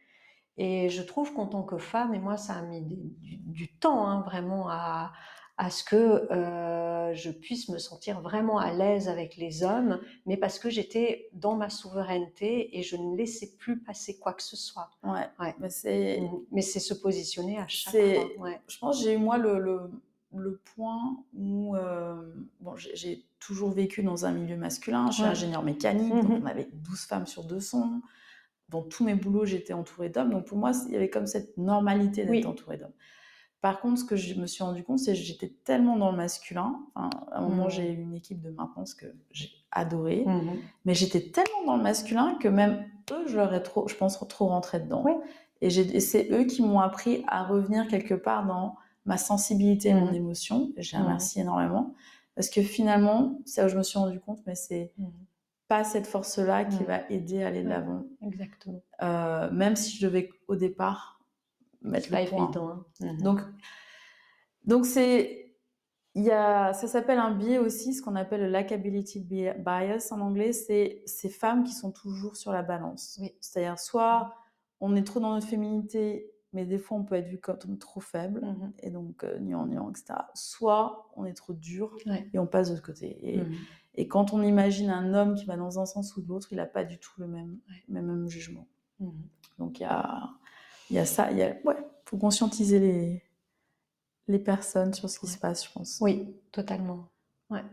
[0.58, 4.20] Et je trouve qu'en tant que femme, et moi, ça a mis du, temps hein,
[4.20, 5.12] vraiment à,
[5.56, 10.36] à ce que euh, je puisse me sentir vraiment à l'aise avec les hommes, mais
[10.36, 14.56] parce que j'étais dans ma souveraineté et je ne laissais plus passer quoi que ce
[14.56, 14.90] soit.
[15.02, 15.54] Ouais, ouais.
[15.58, 16.30] mais c'est mmh.
[16.52, 18.44] mais c'est se positionner à chaque fois.
[18.44, 18.60] Ouais.
[18.68, 19.90] Je pense que j'ai eu moi le, le,
[20.34, 22.14] le, point où euh,
[22.60, 25.10] bon, j'ai toujours vécu dans un milieu masculin.
[25.10, 28.00] Je suis ingénieur mécanique, donc mmh on avait 12 femmes sur 200.
[28.68, 30.30] Dans tous mes boulots, j'étais entourée d'hommes.
[30.30, 32.92] Donc pour moi, il y avait comme cette normalité d'être entourée d'hommes.
[33.60, 36.16] Par contre, ce que je me suis rendu compte, c'est que j'étais tellement dans le
[36.16, 36.78] masculin.
[36.94, 37.70] à un moment, mmh.
[37.70, 40.52] j'ai eu une équipe de maintenance que j'ai adorée, mmh
[40.84, 44.18] mais j'étais tellement dans le masculin que même eux, je leur ai trop, je pense,
[44.28, 45.04] trop rentré dedans.
[45.60, 50.12] Et, c'est eux qui m'ont appris à revenir quelque part dans ma sensibilité et mon
[50.12, 50.14] mmh.
[50.14, 50.72] émotion.
[50.76, 51.94] Et je les remercie énormément
[52.36, 54.92] parce que finalement, c'est là où je me suis rendu compte, mais c'est
[55.66, 58.04] pas cette force-là qui va aider à aller de l'avant.
[58.22, 58.80] Exactement.
[59.02, 61.17] Euh, même si je devais au départ
[61.82, 62.68] mettre pas évident.
[62.68, 62.84] Hein.
[63.00, 63.40] Mmh donc,
[64.64, 65.54] donc c'est,
[66.14, 70.20] il y a, ça s'appelle un biais aussi, ce qu'on appelle le lackability bias en
[70.20, 70.52] anglais.
[70.52, 73.18] C'est ces femmes qui sont toujours sur la balance.
[73.20, 73.32] Oui.
[73.40, 74.34] C'est-à-dire soit
[74.80, 78.00] on est trop dans notre féminité, mais des fois on peut être vu comme trop
[78.00, 80.20] faible mmh et donc euh, nuant, etc.
[80.34, 81.96] Soit on est trop dur
[82.32, 83.18] et on passe de l'autre côté.
[83.22, 83.52] Et, mmh
[83.94, 86.56] et, quand on imagine un homme qui va dans un sens ou de l'autre, il
[86.56, 87.58] n'a pas du tout le même,
[87.88, 88.68] même, même jugement.
[89.58, 90.30] Donc il y a
[90.90, 91.76] il y a ça, il y a, ouais,
[92.06, 93.22] faut conscientiser les,
[94.28, 95.98] les personnes sur ce qui se passe, je pense.
[96.00, 97.08] Oui, totalement.
[97.50, 97.64] Ouais.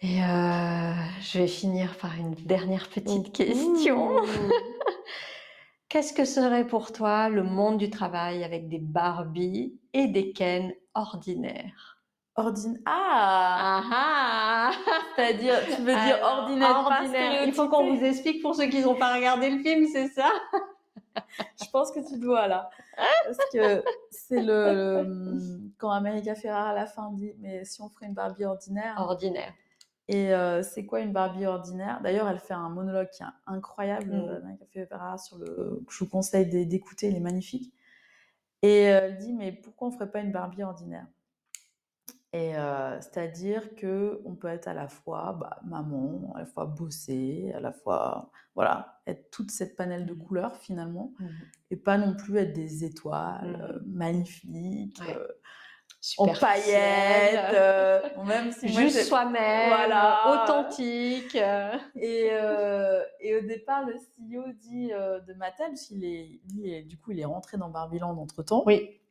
[0.00, 4.20] Et euh, je vais finir par une dernière petite question.
[5.88, 10.72] Qu'est-ce que serait pour toi le monde du travail avec des Barbie et des Ken
[10.94, 12.01] ordinaires?
[12.34, 12.80] Ordinaire.
[12.86, 14.70] Ah, ah, ah.
[15.16, 17.44] C'est-à-dire, tu veux dire ordinaire, ordinaire.
[17.46, 20.30] Il faut qu'on vous explique pour ceux qui n'ont pas regardé le film, c'est ça?
[21.62, 22.70] Je pense que tu dois là.
[23.24, 25.06] Parce que c'est le,
[25.76, 28.94] Quand America Ferrara à la fin dit Mais si on ferait une Barbie ordinaire?
[28.98, 29.52] Ordinaire.
[30.08, 32.00] Et euh, c'est quoi une Barbie ordinaire?
[32.02, 34.28] D'ailleurs, elle fait un monologue qui est incroyable, mm.
[34.28, 35.82] Euh, America Ferrara, sur le...
[35.88, 37.72] je vous conseille d'écouter, il est magnifique.
[38.62, 41.06] Et euh, elle dit Mais pourquoi on ferait pas une Barbie ordinaire?
[42.32, 42.52] Et
[43.00, 47.60] c'est-à-dire que on peut être à la fois bah, maman, à la fois bosser, à
[47.60, 51.26] la fois voilà, être toute cette panel de mmh couleurs finalement, mmh
[51.72, 55.02] et pas non plus être des étoiles mmh magnifiques.
[56.16, 57.54] en paillettes,
[58.26, 60.44] même si juste soi-même, voilà.
[60.44, 61.36] authentique.
[61.96, 62.30] Et,
[63.20, 67.26] et, au départ, le CEO dit de Mattel, s'il est, lui, du coup, il est
[67.26, 68.62] rentré dans Barbieland entre temps.
[68.64, 69.01] Oui.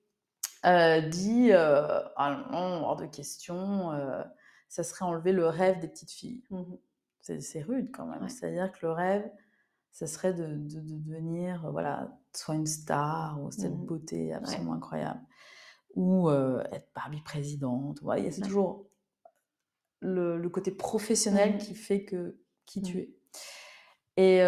[0.66, 4.24] Euh, dit euh, ah non, hors de question, euh,
[4.70, 6.44] ça serait enlever le rêve des petites filles.
[6.50, 6.64] Mmh
[7.24, 8.28] c'est rude quand même.
[8.30, 9.24] C'est-à-dire que le rêve,
[9.92, 15.22] ça serait de, de, devenir voilà, soit une star ou cette mmh beauté absolument incroyable.
[15.94, 18.00] ou être Barbie présidente.
[18.02, 18.90] Voilà, c'est toujours
[20.00, 23.16] le, côté professionnel mmh qui fait que qui tu es.
[24.18, 24.40] Et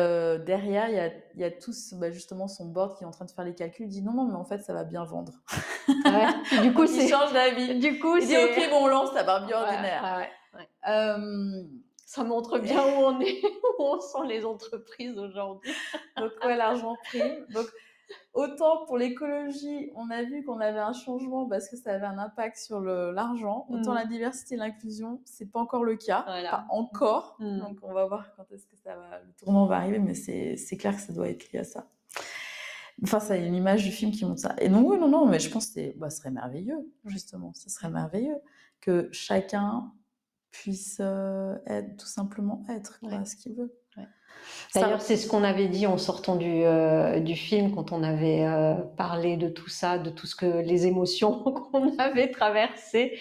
[0.43, 3.25] derrière, il y a, y a tous, bah, justement, son board qui est en train
[3.25, 3.85] de faire les calculs.
[3.85, 5.43] Il dit non, non, mais en fait, ça va bien vendre.
[6.05, 6.61] Ouais.
[6.61, 7.07] du coup, c'est.
[7.07, 7.79] change d'avis.
[7.79, 10.27] Du coup, dit ok, bon, on lance la Barbie ordinaire.
[12.05, 13.41] ça montre bien où on est,
[13.79, 15.73] où on sont les entreprises aujourd'hui.
[16.17, 17.45] Donc, ouais, l'argent prime.
[17.49, 17.67] Donc,
[18.33, 22.17] Autant pour l'écologie, on a vu qu'on avait un changement parce que ça avait un
[22.17, 23.67] impact sur l'argent.
[23.69, 23.95] Autant mm.
[23.95, 26.23] la diversité et l'inclusion, c'est pas encore le cas.
[26.23, 27.35] Pas encore.
[27.39, 27.59] Mm.
[27.59, 30.77] Donc on va voir quand est-ce que ça va, le tournant va arriver, mais c'est
[30.77, 31.85] clair que ça doit être lié à ça.
[33.01, 34.55] Enfin, ça une image du film qui montre ça.
[34.59, 37.51] Et non, oui, non, non, mais je pense que bah, ce serait merveilleux, justement.
[37.55, 38.37] Ce serait merveilleux
[38.81, 39.91] que chacun
[40.51, 43.73] puisse euh, être, tout simplement être, ce qu'il veut.
[44.73, 48.45] D'ailleurs, c'est ce qu'on avait dit en sortant du, euh, du film, quand on avait
[48.45, 53.17] euh, parlé de tout ça, de tout ce que les émotions qu'on avait traversées.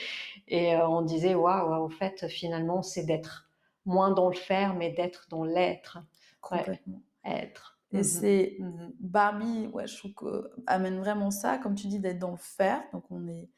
[0.49, 3.51] Et euh, on disait, waouh, en fait, finalement, c'est d'être
[3.85, 5.99] moins dans le faire, mais d'être dans l'être.
[6.41, 7.03] Complètement.
[7.25, 7.72] être.
[7.93, 8.03] Et mhm.
[8.05, 8.59] c'est.
[9.01, 12.82] Barbie, ouais, je trouve que amène vraiment ça, comme tu dis, d'être dans le faire.
[12.93, 13.51] Donc, on est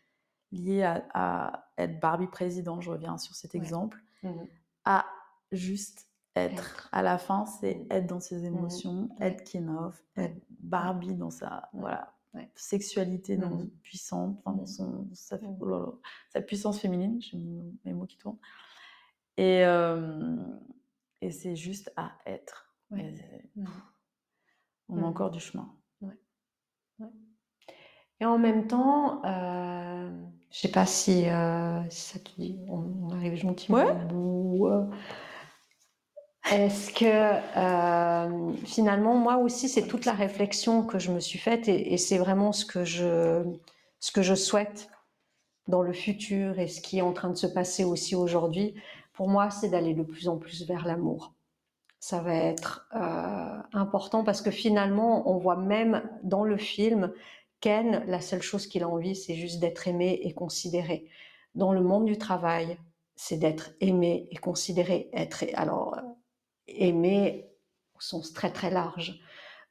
[0.52, 4.46] lié à, être Barbie président, je reviens sur cet exemple, mhm.
[4.84, 5.04] à
[5.50, 6.06] juste
[6.36, 6.88] être.
[6.92, 7.86] À la fin, c'est mmh.
[7.90, 8.46] être dans ses mmh.
[8.46, 12.12] émotions, être Kinov, être Barbie dans sa voilà,
[12.54, 13.70] sexualité dans mmh.
[13.82, 17.38] puissante, dans son, sa, oh sa, puissance féminine, j'ai
[17.84, 18.38] mes mots qui tournent.
[19.36, 19.62] Et,
[21.20, 22.72] et c'est juste à être.
[24.88, 25.68] On a encore du chemin.
[28.20, 30.08] Et en même temps, euh,
[30.50, 33.90] je sais pas si, euh, ça te dit, on, arrive gentiment ouais.
[33.90, 34.68] au bout.
[36.50, 37.04] Est-ce que
[37.56, 42.18] euh, finalement, moi aussi, c'est toute la réflexion que je me suis faite et, c'est
[42.18, 43.42] vraiment ce que, je,
[43.98, 44.88] ce que je souhaite
[45.68, 48.74] dans le futur et ce qui est en train de se passer aussi aujourd'hui.
[49.14, 51.33] Pour moi, c'est d'aller de plus en plus vers l'amour.
[52.06, 57.14] Ça va être euh, important parce que finalement, on voit même dans le film
[57.62, 61.08] Ken, la seule chose qu'il a envie, c'est juste d'être aimé et considéré.
[61.54, 62.76] Dans le monde du travail,
[63.16, 65.08] c'est d'être aimé et considéré.
[65.14, 65.98] Être, alors,
[66.68, 67.48] aimer
[67.96, 69.18] au sens très très large.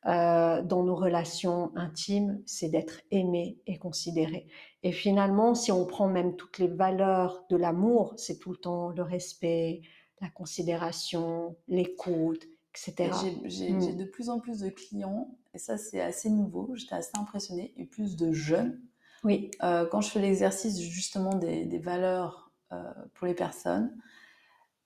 [0.08, 4.48] Euh, dans nos relations intimes, c'est d'être aimé et considéré.
[4.82, 8.90] Et finalement, si on prend même toutes les valeurs de l'amour, c'est tout le temps
[8.90, 9.82] le respect,
[10.22, 13.12] la considération, l'écoute, etc.
[13.44, 13.50] Mm.
[13.50, 17.74] J'ai de plus en plus de clients, et ça c'est assez nouveau, j'étais assez impressionnée,
[17.78, 18.80] et plus de jeunes.
[19.24, 19.52] Oui.
[19.64, 22.84] Euh, quand je fais l'exercice justement des, des valeurs euh,
[23.14, 23.96] pour les personnes,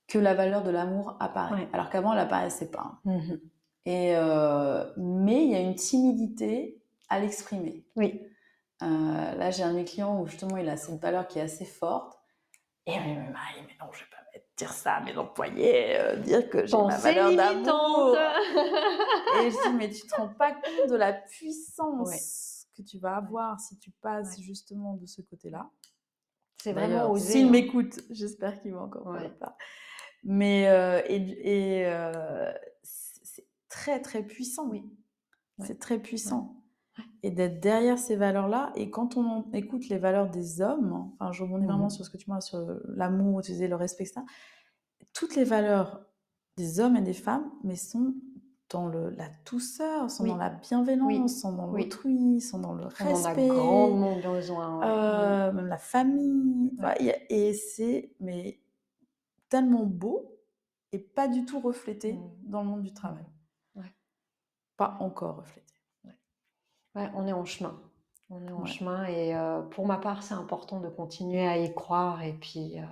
[0.06, 1.68] que la valeur de l'amour apparaît.
[1.72, 2.98] Alors qu'avant, elle apparaissait pas.
[3.04, 3.34] Mmh
[3.84, 7.84] Et euh, mais il y a une timidité à l'exprimer.
[7.96, 8.22] Oui.
[8.80, 11.64] Là, j'ai un de mes clients où justement, il a cette valeur qui est assez
[11.64, 12.18] forte.
[12.86, 13.10] Et me dit,
[13.66, 14.17] mais non, je vais pas
[14.58, 18.16] dire ça à mes employés, euh, dire que j'ai ma valeur d'amour.
[19.40, 23.16] Et je dis, mais tu te rends pas compte de la puissance que tu vas
[23.16, 25.70] avoir si tu passes justement de ce côté-là.
[26.60, 27.32] C'est vraiment osé.
[27.32, 29.56] S'il m'écoute, j'espère qu'il va encore pas.
[30.24, 32.52] Mais euh, et, euh,
[32.82, 34.84] c'est très très puissant, oui.
[35.64, 36.57] C'est très puissant.
[37.22, 41.42] Et d'être derrière ces valeurs-là, et quand on écoute les valeurs des hommes, enfin, je
[41.42, 44.24] rebondis vraiment mmh sur ce que tu m'as sur l'amour, tu disais le respect, ça.
[45.12, 46.04] Toutes les valeurs
[46.56, 48.14] des hommes et des femmes, mais sont
[48.70, 53.48] dans le, la douceur, sont dans la bienveillance, sont dans l'autrui, sont dans le respect.
[53.50, 54.82] On a grandement besoin.
[54.82, 56.72] Euh, même la famille.
[57.30, 58.60] et c'est, mais
[59.48, 60.38] tellement beau
[60.92, 62.30] et pas du tout reflété mmh.
[62.42, 63.24] dans le monde du travail.
[63.74, 63.94] Ouais.
[64.76, 65.74] Pas encore reflété.
[66.94, 67.08] Ouais.
[67.14, 67.80] on est en chemin.
[68.30, 71.72] On est en chemin et euh, pour ma part, c'est important de continuer à y
[71.72, 72.82] croire et puis euh,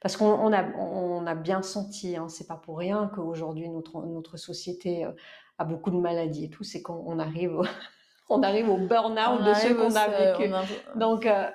[0.00, 4.36] parce qu'on a, on a bien senti, hein, c'est pas pour rien qu'aujourd'hui notre, notre
[4.36, 5.10] société euh,
[5.58, 7.62] a beaucoup de maladies et tout, c'est qu'on arrive
[8.28, 10.52] on arrive au burn-out de ce qu'on a vécu.
[10.96, 11.46] Donc, euh,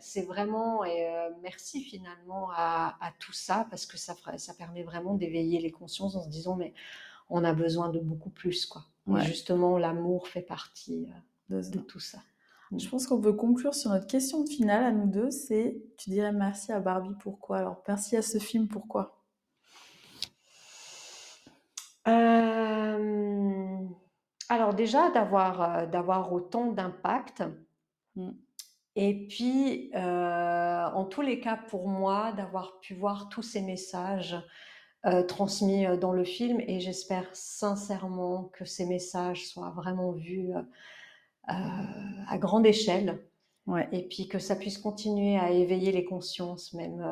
[0.00, 1.06] c'est vraiment, et
[1.42, 6.22] merci finalement à, tout ça, parce que ça, ça permet vraiment d'éveiller les consciences en
[6.22, 6.72] se disant, mais
[7.28, 8.82] on a besoin de beaucoup plus, quoi.
[9.18, 11.08] Justement, l'amour fait partie
[11.48, 12.18] de, tout ça.
[12.76, 16.32] Je pense qu'on peut conclure sur notre question finale à nous deux, c'est, tu dirais
[16.32, 17.58] merci à Barbie, pourquoi?
[17.58, 19.20] Alors, merci à ce film, pourquoi?
[24.50, 27.44] Alors déjà d'avoir, euh, d'avoir autant d'impact.
[28.16, 28.30] Mmh.
[28.96, 34.36] et puis, euh, en tous les cas pour moi, d'avoir pu voir tous ces messages,
[35.06, 40.50] euh, transmis, dans le film et j'espère sincèrement que ces messages soient vraiment vus,
[41.46, 43.18] à grande échelle
[43.66, 43.88] Ouais.
[43.92, 47.04] Et puis que ça puisse continuer à éveiller les consciences, même.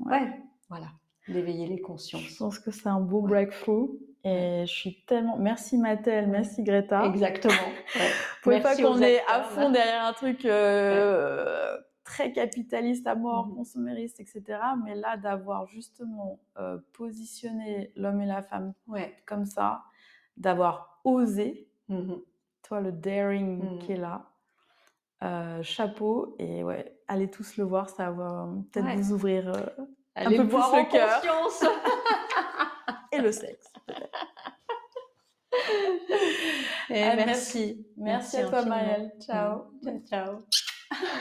[0.00, 0.32] ouais.
[0.68, 0.86] voilà,
[1.28, 2.22] d'éveiller les consciences.
[2.22, 3.90] Je pense que c'est un beau breakthrough.
[4.24, 5.36] Et je suis tellement.
[5.38, 7.04] Merci Mathilde, merci Greta.
[7.06, 7.54] Exactement.
[7.94, 8.10] Ouais.
[8.42, 11.76] Pour pas qu'on est à fond derrière un truc euh,
[12.06, 14.42] très capitaliste à mort, mmh consommériste, etc.
[14.84, 18.72] Mais là, d'avoir justement euh, positionné l'homme et la femme
[19.26, 19.82] comme ça,
[20.38, 22.14] d'avoir osé, mmh
[22.62, 24.30] toi, le daring mmh qui est là,
[25.22, 26.34] euh, chapeau.
[26.38, 29.52] Et ouais, allez tous le voir, ça va peut-être vous ouvrir
[30.14, 31.22] un peu plus le cœur.
[33.12, 33.72] et le sexe.
[36.88, 37.84] merci.
[37.96, 39.12] Merci, à toi, Marielle.
[39.20, 39.64] Ciao.
[40.08, 40.44] Ciao.